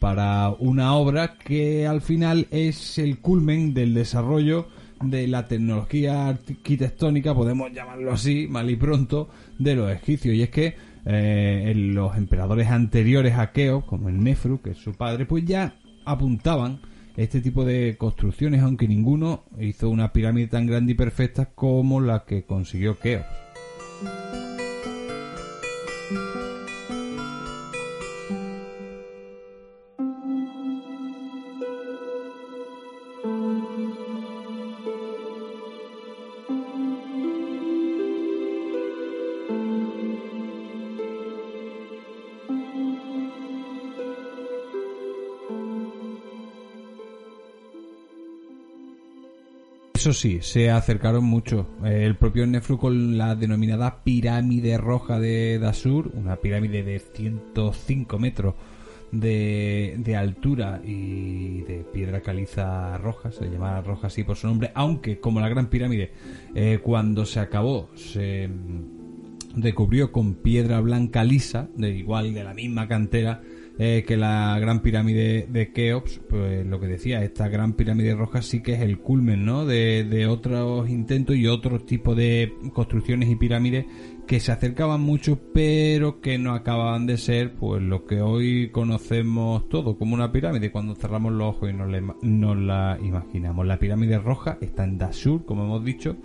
para 0.00 0.50
una 0.58 0.94
obra 0.94 1.36
que 1.38 1.86
al 1.86 2.00
final 2.00 2.48
es 2.50 2.98
el 2.98 3.18
culmen 3.18 3.74
del 3.74 3.94
desarrollo 3.94 4.66
de 5.02 5.28
la 5.28 5.46
tecnología 5.46 6.28
arquitectónica, 6.28 7.34
podemos 7.34 7.70
llamarlo 7.72 8.12
así, 8.12 8.48
mal 8.48 8.68
y 8.70 8.76
pronto, 8.76 9.28
de 9.58 9.76
los 9.76 9.92
egipcios. 9.92 10.34
Y 10.34 10.42
es 10.42 10.50
que 10.50 10.74
eh, 11.04 11.72
los 11.76 12.16
emperadores 12.16 12.68
anteriores 12.68 13.34
a 13.38 13.52
Keops, 13.52 13.86
como 13.86 14.08
el 14.08 14.22
Nefru, 14.22 14.60
que 14.60 14.70
es 14.70 14.78
su 14.78 14.94
padre, 14.94 15.26
pues 15.26 15.44
ya 15.44 15.74
apuntaban 16.04 16.80
este 17.16 17.42
tipo 17.42 17.64
de 17.64 17.96
construcciones, 17.98 18.62
aunque 18.62 18.88
ninguno 18.88 19.44
hizo 19.58 19.90
una 19.90 20.12
pirámide 20.12 20.46
tan 20.48 20.66
grande 20.66 20.92
y 20.92 20.94
perfecta 20.94 21.46
como 21.46 22.00
la 22.00 22.24
que 22.24 22.44
consiguió 22.44 22.98
Keops. 22.98 24.49
Eso 50.10 50.18
sí, 50.22 50.38
se 50.42 50.72
acercaron 50.72 51.22
mucho. 51.22 51.68
Eh, 51.84 52.04
el 52.04 52.16
propio 52.16 52.44
Nefru 52.44 52.78
con 52.78 53.16
la 53.16 53.36
denominada 53.36 54.02
pirámide 54.02 54.76
roja 54.76 55.20
de 55.20 55.60
Dasur, 55.60 56.10
una 56.14 56.34
pirámide 56.34 56.82
de 56.82 56.98
105 56.98 58.18
metros 58.18 58.56
de, 59.12 60.16
altura 60.18 60.80
y 60.84 61.60
de 61.60 61.84
piedra 61.92 62.22
caliza 62.22 62.98
roja, 62.98 63.30
se 63.30 63.44
llama 63.48 63.80
roja 63.82 64.08
así 64.08 64.24
por 64.24 64.36
su 64.36 64.48
nombre, 64.48 64.72
aunque 64.74 65.20
como 65.20 65.38
la 65.38 65.48
gran 65.48 65.68
pirámide, 65.68 66.10
eh, 66.56 66.80
cuando 66.82 67.24
se 67.24 67.38
acabó, 67.38 67.88
se 67.94 68.48
mm, 68.48 69.60
recubrió 69.62 70.10
con 70.10 70.34
piedra 70.34 70.80
blanca 70.80 71.22
lisa, 71.22 71.68
de 71.76 71.90
igual 71.90 72.34
de 72.34 72.42
la 72.42 72.52
misma 72.52 72.88
cantera 72.88 73.42
eh, 73.78 74.04
que 74.06 74.16
la 74.16 74.58
gran 74.58 74.80
pirámide 74.80 75.46
de 75.48 75.72
Keops, 75.72 76.20
pues 76.28 76.66
lo 76.66 76.80
que 76.80 76.86
decía, 76.86 77.22
esta 77.22 77.48
gran 77.48 77.74
pirámide 77.74 78.14
roja 78.14 78.42
sí 78.42 78.62
que 78.62 78.74
es 78.74 78.80
el 78.80 78.98
culmen, 78.98 79.44
¿no? 79.44 79.64
De, 79.64 80.26
otros 80.28 80.90
intentos 80.90 81.36
y 81.36 81.46
otros 81.46 81.86
tipos 81.86 82.16
de 82.16 82.52
construcciones 82.74 83.30
y 83.30 83.36
pirámides 83.36 83.86
que 84.26 84.38
se 84.38 84.52
acercaban 84.52 85.00
mucho, 85.00 85.40
pero 85.52 86.20
que 86.20 86.38
no 86.38 86.52
acababan 86.52 87.06
de 87.06 87.16
ser, 87.16 87.54
pues 87.54 87.82
lo 87.82 88.04
que 88.04 88.20
hoy 88.20 88.70
conocemos 88.70 89.68
todo 89.68 89.96
como 89.96 90.14
una 90.14 90.30
pirámide 90.30 90.70
cuando 90.70 90.94
cerramos 90.94 91.32
los 91.32 91.56
ojos 91.56 91.70
y 91.70 91.72
nos 91.72 92.58
la 92.58 92.98
imaginamos. 93.02 93.66
La 93.66 93.78
pirámide 93.78 94.18
roja 94.18 94.58
está 94.60 94.84
en 94.84 94.98
Dashur, 94.98 95.44
como 95.46 95.64
hemos 95.64 95.84
dicho, 95.84 96.16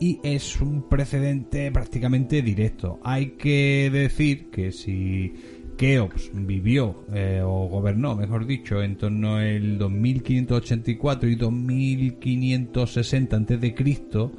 y 0.00 0.18
es 0.22 0.60
un 0.60 0.88
precedente 0.88 1.70
prácticamente 1.70 2.40
directo. 2.40 2.98
Hay 3.02 3.32
que 3.32 3.90
decir 3.92 4.50
que 4.50 4.72
si 4.72 5.34
Keops 5.80 6.30
vivió 6.34 7.06
eh, 7.14 7.40
o 7.42 7.66
gobernó, 7.66 8.14
mejor 8.14 8.44
dicho, 8.44 8.82
en 8.82 8.96
torno 8.96 9.36
al 9.36 9.78
2584 9.78 11.26
y 11.30 11.36
2560 11.36 13.34
antes 13.34 13.58
de 13.58 13.74
Cristo, 13.74 14.30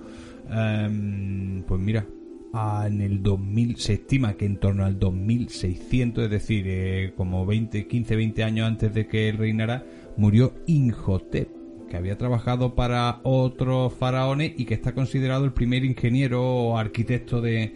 em, 0.52 1.64
pues 1.64 1.82
mira, 1.82 2.06
en 2.86 3.02
el 3.02 3.24
2000 3.24 3.76
se 3.78 3.94
estima 3.94 4.36
que 4.36 4.46
en 4.46 4.58
torno 4.58 4.86
al 4.86 5.00
2600, 5.00 6.26
es 6.26 6.30
decir, 6.30 6.66
eh, 6.68 7.14
como 7.18 7.44
20, 7.48 7.88
15, 7.88 8.16
20 8.16 8.44
años 8.44 8.68
antes 8.68 8.94
de 8.94 9.08
que 9.08 9.28
él 9.28 9.40
reinara, 9.40 9.84
murió 10.18 10.54
Inhotep 10.68 11.50
que 11.90 11.98
había 11.98 12.20
trabajado 12.20 12.76
para 12.76 13.20
otros 13.24 13.96
faraones 13.96 14.54
y 14.58 14.66
que 14.66 14.76
está 14.76 14.94
considerado 14.94 15.44
el 15.44 15.54
primer 15.54 15.84
ingeniero 15.86 16.44
o 16.44 16.78
arquitecto 16.78 17.42
de, 17.42 17.74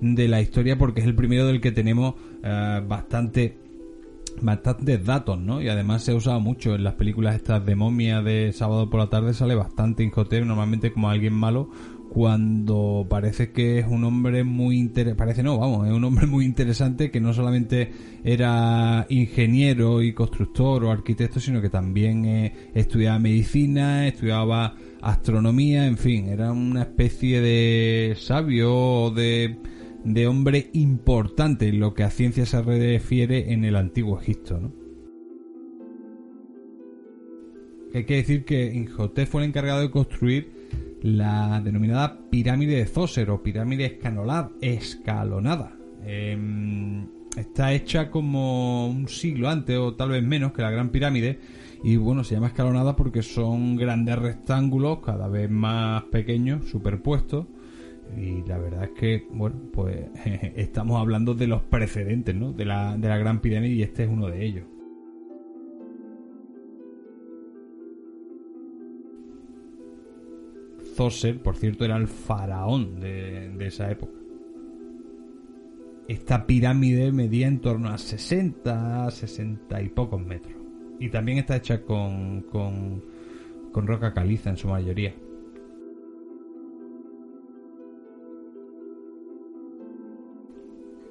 de 0.00 0.28
la 0.28 0.40
historia 0.40 0.76
porque 0.76 1.00
es 1.00 1.06
el 1.06 1.14
primero 1.14 1.46
del 1.46 1.60
que 1.60 1.72
tenemos 1.72 2.14
eh, 2.46 2.82
bastante 2.86 3.58
bastantes 4.40 5.02
datos, 5.02 5.38
¿no? 5.38 5.62
Y 5.62 5.68
además 5.68 6.04
se 6.04 6.12
ha 6.12 6.14
usado 6.14 6.40
mucho 6.40 6.74
en 6.74 6.84
las 6.84 6.94
películas 6.94 7.36
estas 7.36 7.64
de 7.64 7.74
momia 7.74 8.20
de 8.20 8.52
sábado 8.52 8.90
por 8.90 9.00
la 9.00 9.08
tarde 9.08 9.32
sale 9.32 9.54
bastante 9.54 10.02
Inhotep 10.02 10.44
normalmente 10.44 10.92
como 10.92 11.08
alguien 11.08 11.32
malo 11.32 11.70
cuando 12.08 13.06
parece 13.08 13.52
que 13.52 13.80
es 13.80 13.86
un 13.86 14.04
hombre 14.04 14.44
muy 14.44 14.78
interesante, 14.78 15.18
parece 15.18 15.42
no, 15.42 15.58
vamos, 15.58 15.86
es 15.86 15.92
un 15.92 16.04
hombre 16.04 16.26
muy 16.26 16.44
interesante 16.44 17.10
que 17.10 17.20
no 17.20 17.32
solamente 17.34 17.90
era 18.24 19.06
ingeniero 19.08 20.02
y 20.02 20.12
constructor 20.12 20.84
o 20.84 20.90
arquitecto, 20.90 21.40
sino 21.40 21.60
que 21.60 21.68
también 21.68 22.24
eh, 22.24 22.70
estudiaba 22.74 23.18
medicina, 23.18 24.06
estudiaba 24.06 24.74
astronomía, 25.02 25.86
en 25.86 25.98
fin, 25.98 26.28
era 26.28 26.52
una 26.52 26.82
especie 26.82 27.40
de 27.40 28.16
sabio 28.18 28.74
o 28.74 29.10
de, 29.10 29.56
de 30.04 30.26
hombre 30.26 30.70
importante 30.72 31.68
en 31.68 31.80
lo 31.80 31.94
que 31.94 32.04
a 32.04 32.10
ciencia 32.10 32.46
se 32.46 32.62
refiere 32.62 33.52
en 33.52 33.64
el 33.64 33.76
antiguo 33.76 34.20
Egipto. 34.20 34.72
Hay 37.94 38.04
que 38.04 38.16
decir 38.16 38.44
que 38.44 38.74
Inhotep 38.74 39.28
fue 39.28 39.42
el 39.42 39.48
encargado 39.48 39.80
de 39.80 39.90
construir 39.90 40.52
la 41.02 41.60
denominada 41.64 42.18
pirámide 42.30 42.76
de 42.76 42.86
Zoser 42.86 43.30
o 43.30 43.42
pirámide 43.42 43.98
escalonada. 44.60 45.76
Em, 46.04 47.06
está 47.36 47.72
hecha 47.72 48.10
como 48.10 48.88
un 48.88 49.08
siglo 49.08 49.48
antes 49.48 49.78
o 49.78 49.94
tal 49.94 50.10
vez 50.10 50.22
menos 50.22 50.52
que 50.52 50.62
la 50.62 50.70
gran 50.70 50.90
pirámide 50.90 51.38
y 51.82 51.96
bueno, 51.96 52.24
se 52.24 52.34
llama 52.34 52.48
escalonada 52.48 52.96
porque 52.96 53.22
son 53.22 53.76
grandes 53.76 54.18
rectángulos 54.18 55.00
cada 55.00 55.28
vez 55.28 55.50
más 55.50 56.04
pequeños 56.04 56.68
superpuestos 56.68 57.46
y 58.14 58.42
la 58.46 58.58
verdad 58.58 58.84
es 58.84 58.90
que 58.90 59.26
bueno, 59.30 59.56
pues 59.72 60.06
estamos 60.56 61.00
hablando 61.00 61.34
de 61.34 61.46
los 61.46 61.62
precedentes, 61.62 62.34
¿no? 62.34 62.52
De 62.52 62.64
la, 62.64 62.96
de 62.96 63.08
la 63.08 63.18
gran 63.18 63.40
pirámide 63.40 63.74
y 63.74 63.82
este 63.82 64.04
es 64.04 64.08
uno 64.08 64.28
de 64.28 64.44
ellos. 64.44 64.64
Zoser, 70.94 71.42
por 71.42 71.56
cierto, 71.56 71.84
era 71.84 71.96
el 71.96 72.08
faraón 72.08 73.00
de, 73.00 73.54
esa 73.66 73.90
época. 73.90 74.12
Esta 76.08 76.46
pirámide 76.46 77.12
medía 77.12 77.48
en 77.48 77.60
torno 77.60 77.90
a 77.90 77.98
60, 77.98 79.10
60 79.10 79.82
y 79.82 79.88
pocos 79.90 80.24
metros. 80.24 80.54
Y 80.98 81.10
también 81.10 81.36
está 81.36 81.56
hecha 81.56 81.82
con, 81.82 82.42
con 82.50 83.86
roca 83.86 84.14
caliza 84.14 84.48
en 84.48 84.56
su 84.56 84.68
mayoría. 84.68 85.14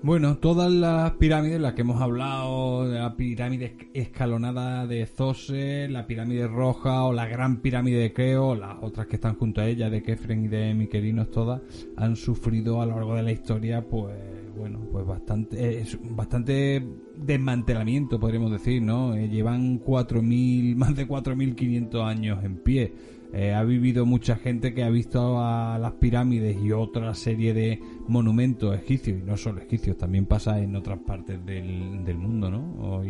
Bueno, 0.05 0.37
todas 0.37 0.71
las 0.71 1.13
pirámides, 1.13 1.59
las 1.59 1.73
que 1.73 1.81
hemos 1.81 1.99
hablado, 1.99 2.85
la 2.85 3.17
pirámide 3.17 3.75
escalonada 3.95 4.85
de 4.85 5.07
Zose, 5.07 5.87
la 5.89 6.05
pirámide 6.05 6.47
roja 6.47 7.05
o 7.05 7.11
la 7.11 7.25
gran 7.25 7.57
pirámide 7.57 7.97
de 7.97 8.13
Creo, 8.13 8.53
las 8.53 8.75
otras 8.83 9.07
que 9.07 9.15
están 9.15 9.33
junto 9.33 9.61
a 9.61 9.67
ella, 9.67 9.89
de 9.89 10.03
Kefren 10.03 10.45
y 10.45 10.47
de 10.47 10.75
Miquelinos, 10.75 11.31
todas, 11.31 11.63
han 11.97 12.15
sufrido 12.17 12.83
a 12.83 12.85
lo 12.85 12.91
largo 12.97 13.15
de 13.15 13.23
la 13.23 13.31
historia, 13.31 13.81
pues, 13.81 14.15
bueno, 14.55 14.79
pues 14.91 15.07
bastante, 15.07 15.83
bastante 16.11 16.85
desmantelamiento, 17.17 18.19
podríamos 18.19 18.51
decir, 18.51 18.83
¿no? 18.83 19.15
Eh, 19.15 19.27
llevan 19.27 19.83
4.000, 19.83 20.75
más 20.77 20.95
de 20.95 21.07
4.500 21.07 22.05
años 22.05 22.43
en 22.43 22.57
pie 22.57 22.93
eh, 23.37 23.53
ha 23.53 23.63
vivido 23.65 24.05
mucha 24.05 24.37
gente 24.37 24.73
que 24.73 24.83
ha 24.83 24.89
visto 24.89 25.39
a 25.39 25.77
las 25.77 25.91
pirámides 25.93 26.55
y 26.63 26.71
otra 26.71 27.13
serie 27.13 27.53
de 27.53 27.81
monumentos 28.07 28.73
egipcios, 28.73 29.19
y 29.19 29.23
no 29.23 29.35
solo 29.35 29.61
egipcios, 29.61 29.97
también 29.97 30.25
pasa 30.25 30.57
en 30.61 30.73
otras 30.73 30.99
partes 30.99 31.45
del, 31.45 32.15
mundo, 32.17 32.49
¿no? 32.49 33.01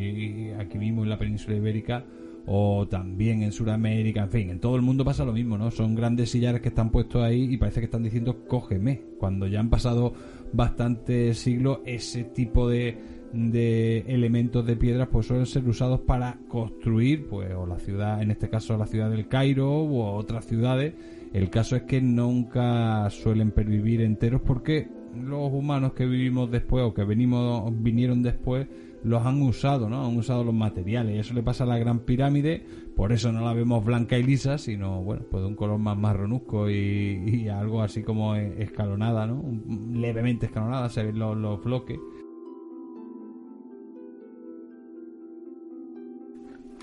aquí 0.60 0.80
mismo 0.80 1.04
en 1.04 1.10
la 1.10 1.20
península 1.20 1.58
ibérica 1.58 2.04
o 2.48 2.88
también 2.88 3.44
en 3.44 3.52
Sudamérica, 3.52 4.24
en 4.24 4.30
fin, 4.30 4.50
en 4.50 4.60
todo 4.60 4.76
el 4.76 4.82
mundo 4.82 5.06
pasa 5.06 5.26
lo 5.26 5.34
mismo, 5.34 5.60
¿no? 5.60 5.70
Son 5.70 5.94
grandes 5.94 6.32
sillares 6.32 6.62
que 6.62 6.70
están 6.70 6.90
puestos 6.90 7.24
ahí 7.24 7.44
y 7.44 7.58
parece 7.58 7.82
que 7.82 7.86
están 7.86 8.04
diciendo 8.04 8.46
cógeme, 8.48 9.02
cuando 9.20 9.46
ya 9.48 9.60
han 9.60 9.70
pasado 9.70 10.14
bastantes 10.54 11.38
siglos 11.38 11.80
ese 11.86 12.24
tipo 12.24 12.68
de 12.68 12.98
de 13.36 14.00
elementos 14.08 14.65
de 14.65 14.78
piedras 14.78 15.10
pues 15.12 15.28
suelen 15.28 15.45
ser 15.45 15.67
usados 15.67 16.00
para 16.00 16.38
construir 16.48 17.28
pues 17.28 17.54
o 17.54 17.65
la 17.65 17.80
ciudad 17.80 18.21
en 18.21 18.32
este 18.32 18.50
caso 18.50 18.78
la 18.78 18.88
ciudad 18.88 19.10
del 19.10 19.28
Cairo 19.28 19.84
u 19.84 20.02
otras 20.02 20.45
ciudades. 20.45 20.93
El 21.34 21.50
caso 21.50 21.76
es 21.76 21.84
que 21.84 22.02
nunca 22.02 23.10
suelen 23.10 23.52
pervivir 23.52 24.00
enteros 24.00 24.41
porque 24.41 24.88
los 25.21 25.52
humanos 25.52 25.93
que 25.93 26.06
vivimos 26.06 26.50
después 26.50 26.86
o 26.86 26.93
que 26.93 27.04
venimos 27.04 27.74
vinieron 27.82 28.24
después 28.24 28.67
los 29.04 29.24
han 29.26 29.41
usado 29.41 29.89
no 29.89 30.06
han 30.06 30.15
usado 30.15 30.45
los 30.45 30.54
materiales. 30.54 31.15
Y 31.15 31.19
eso 31.19 31.34
le 31.34 31.43
pasa 31.43 31.65
a 31.65 31.67
la 31.67 31.78
gran 31.78 32.00
pirámide. 32.00 32.65
Por 32.95 33.12
eso 33.12 33.34
no 33.34 33.43
la 33.43 33.52
vemos 33.52 33.84
blanca 33.84 34.17
y 34.17 34.24
lisa 34.24 34.58
sino 34.58 35.04
bueno 35.04 35.26
pues 35.30 35.43
de 35.43 35.50
un 35.50 35.56
color 35.56 35.78
más 35.78 35.98
marronusco 35.98 36.69
y, 36.69 37.50
algo 37.50 37.82
así 37.82 38.02
como 38.02 38.36
escalonada 38.36 39.28
no 39.28 39.43
levemente 39.91 40.45
escalonada 40.45 40.89
se 40.89 41.04
ven 41.04 41.19
los 41.19 41.62
bloques 41.62 42.00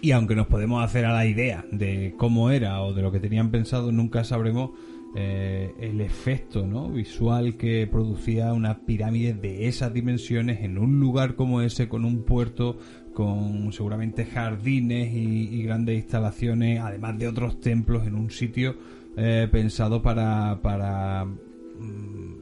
Y 0.03 0.11
aunque 0.11 0.35
nos 0.35 0.49
podemos 0.49 0.85
hacer 0.85 1.05
a 1.05 1.12
la 1.12 1.27
idea 1.27 1.65
de 1.71 2.15
cómo 2.19 2.51
era 2.51 2.83
o 2.83 2.93
de 2.93 3.03
lo 3.03 3.12
que 3.12 3.21
tenían 3.21 3.53
pensado, 3.53 3.93
nunca 3.93 4.25
sabremos 4.25 4.71
eh, 5.15 5.73
el 5.79 6.01
efecto 6.01 6.67
¿no? 6.67 6.88
visual 6.88 7.57
que 7.57 7.87
producía 7.87 8.53
una 8.53 8.81
pirámide 8.81 9.33
de 9.33 9.69
esas 9.69 9.95
dimensiones 9.95 10.62
en 10.62 10.77
un 10.77 10.99
lugar 10.99 11.37
como 11.37 11.62
ese, 11.62 11.88
con 11.88 12.05
un 12.05 12.25
puerto, 12.25 12.79
con 13.15 13.73
seguramente 13.73 14.25
jardines 14.25 15.15
y, 15.15 15.62
grandes 15.62 15.99
instalaciones, 15.99 16.81
además 16.81 17.17
de 17.17 17.29
otros 17.29 17.61
templos 17.61 18.05
en 18.05 18.17
un 18.17 18.29
sitio 18.33 18.75
eh, 19.17 19.47
pensado 19.53 20.03
para, 20.03 20.59
para 20.62 21.27
mm, 21.27 22.42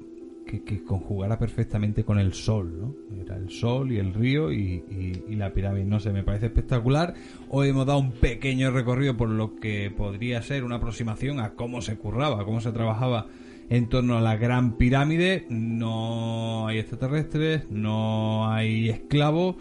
que, 0.59 0.83
conjugara 0.85 1.39
perfectamente 1.39 2.05
con 2.05 2.19
el 2.19 2.33
sol, 2.33 2.77
¿no? 2.81 2.95
Era 3.23 3.37
el 3.37 3.51
sol 3.51 3.93
y 3.93 3.99
el 3.99 4.13
río 4.13 4.53
y, 4.53 4.83
la 5.29 5.53
pirámide. 5.53 5.85
No 5.85 6.01
sé, 6.01 6.13
me 6.13 6.25
parece 6.25 6.47
espectacular. 6.47 7.15
Hoy 7.49 7.69
hemos 7.69 7.87
dado 7.87 8.01
un 8.01 8.13
pequeño 8.13 8.71
recorrido 8.73 9.17
por 9.17 9.29
lo 9.29 9.57
que 9.57 9.91
podría 9.97 10.43
ser 10.43 10.65
una 10.65 10.77
aproximación 10.77 11.41
a 11.41 11.55
cómo 11.55 11.81
se 11.81 11.97
curraba, 11.97 12.45
cómo 12.45 12.61
se 12.61 12.73
trabajaba 12.73 13.29
en 13.71 13.89
torno 13.89 14.19
a 14.19 14.21
la 14.21 14.37
gran 14.37 14.77
pirámide. 14.77 15.47
No 15.49 16.67
hay 16.67 16.79
extraterrestres, 16.79 17.71
no 17.71 18.53
hay 18.53 18.91
esclavos 18.91 19.57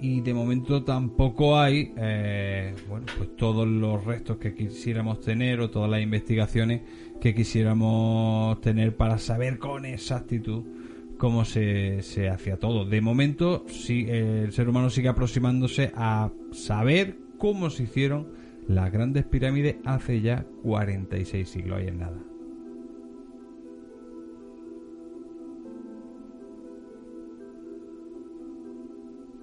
y 0.00 0.20
de 0.20 0.34
momento 0.34 0.84
tampoco 0.84 1.58
hay, 1.58 1.92
eh, 1.96 2.74
bueno, 2.88 3.06
pues 3.16 3.34
todos 3.36 3.66
los 3.66 4.04
restos 4.04 4.36
que 4.36 4.54
quisiéramos 4.54 5.20
tener 5.20 5.60
o 5.60 5.70
todas 5.70 5.90
las 5.90 6.02
investigaciones 6.02 6.82
que 7.20 7.34
quisiéramos 7.34 8.60
tener 8.60 8.94
para 8.96 9.16
saber 9.18 9.58
con 9.58 9.86
exactitud 9.86 10.62
cómo 11.16 11.46
se, 11.46 12.00
hacía 12.30 12.58
todo. 12.58 12.84
De 12.84 13.00
momento, 13.00 13.64
sí, 13.68 14.04
el 14.08 14.52
ser 14.52 14.68
humano 14.68 14.90
sigue 14.90 15.08
aproximándose 15.08 15.90
a 15.94 16.30
saber 16.52 17.16
cómo 17.38 17.70
se 17.70 17.84
hicieron 17.84 18.28
las 18.68 18.92
grandes 18.92 19.24
pirámides 19.24 19.76
hace 19.84 20.20
ya 20.20 20.44
46 20.62 21.48
siglos 21.48 21.82
y 21.82 21.88
en 21.88 21.98
nada. 21.98 22.33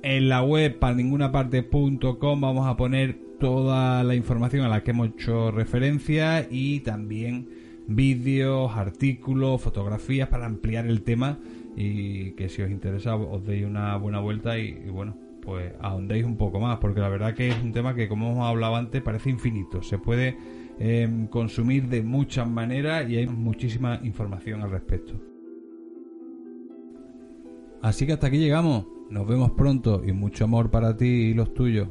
En 0.04 0.30
la 0.30 0.42
web 0.42 0.80
para 0.80 0.96
ninguna 0.96 1.32
parte.com 1.32 2.42
vamos 2.42 2.68
a 2.68 2.76
poner 2.76 3.20
toda 3.40 4.04
la 4.04 4.16
información 4.16 4.66
a 4.66 4.70
la 4.70 4.84
que 4.84 4.92
hemos 4.92 5.10
hecho 5.10 5.52
referencia 5.52 6.48
y 6.50 6.80
también 6.80 7.48
vídeos, 7.88 8.72
artículos, 8.76 9.62
fotografías 9.62 10.28
para 10.30 10.48
ampliar 10.48 10.88
el 10.88 11.04
tema. 11.04 11.38
Y 11.76 12.32
que 12.32 12.50
si 12.50 12.64
os 12.64 12.72
interesa 12.72 13.16
os 13.16 13.46
deis 13.46 13.66
una 13.66 13.96
buena 13.98 14.20
vuelta 14.20 14.58
y, 14.58 14.74
bueno, 14.90 15.16
pues 15.42 15.72
ahondéis 15.80 16.26
un 16.26 16.36
poco 16.36 16.60
más, 16.60 16.80
porque 16.80 17.00
la 17.00 17.10
verdad 17.10 17.34
que 17.34 17.50
es 17.50 17.62
un 17.62 17.72
tema 17.72 17.94
que 17.94 18.08
como 18.08 18.32
hemos 18.32 18.48
hablado 18.48 18.76
antes 18.76 19.02
parece 19.02 19.30
infinito, 19.30 19.82
se 19.82 19.98
puede 19.98 20.36
em, 20.80 21.28
consumir 21.28 21.88
de 21.88 22.02
muchas 22.02 22.48
maneras 22.50 23.10
y 23.10 23.18
hay 23.18 23.28
muchísima 23.28 24.00
información 24.04 24.62
al 24.62 24.72
respecto. 24.72 25.14
Así 27.82 28.06
que 28.06 28.14
hasta 28.14 28.28
aquí 28.28 28.38
llegamos, 28.38 28.86
nos 29.12 29.28
vemos 29.28 29.52
pronto 29.52 30.02
y 30.06 30.14
mucho 30.14 30.46
amor 30.46 30.72
para 30.72 30.98
ti 30.98 31.06
y 31.06 31.34
los 31.34 31.54
tuyos. 31.54 31.88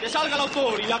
¡Que 0.00 0.08
salga 0.08 0.34
el 0.34 0.40
autor 0.42 0.80
y 0.80 0.86
la 0.86 1.00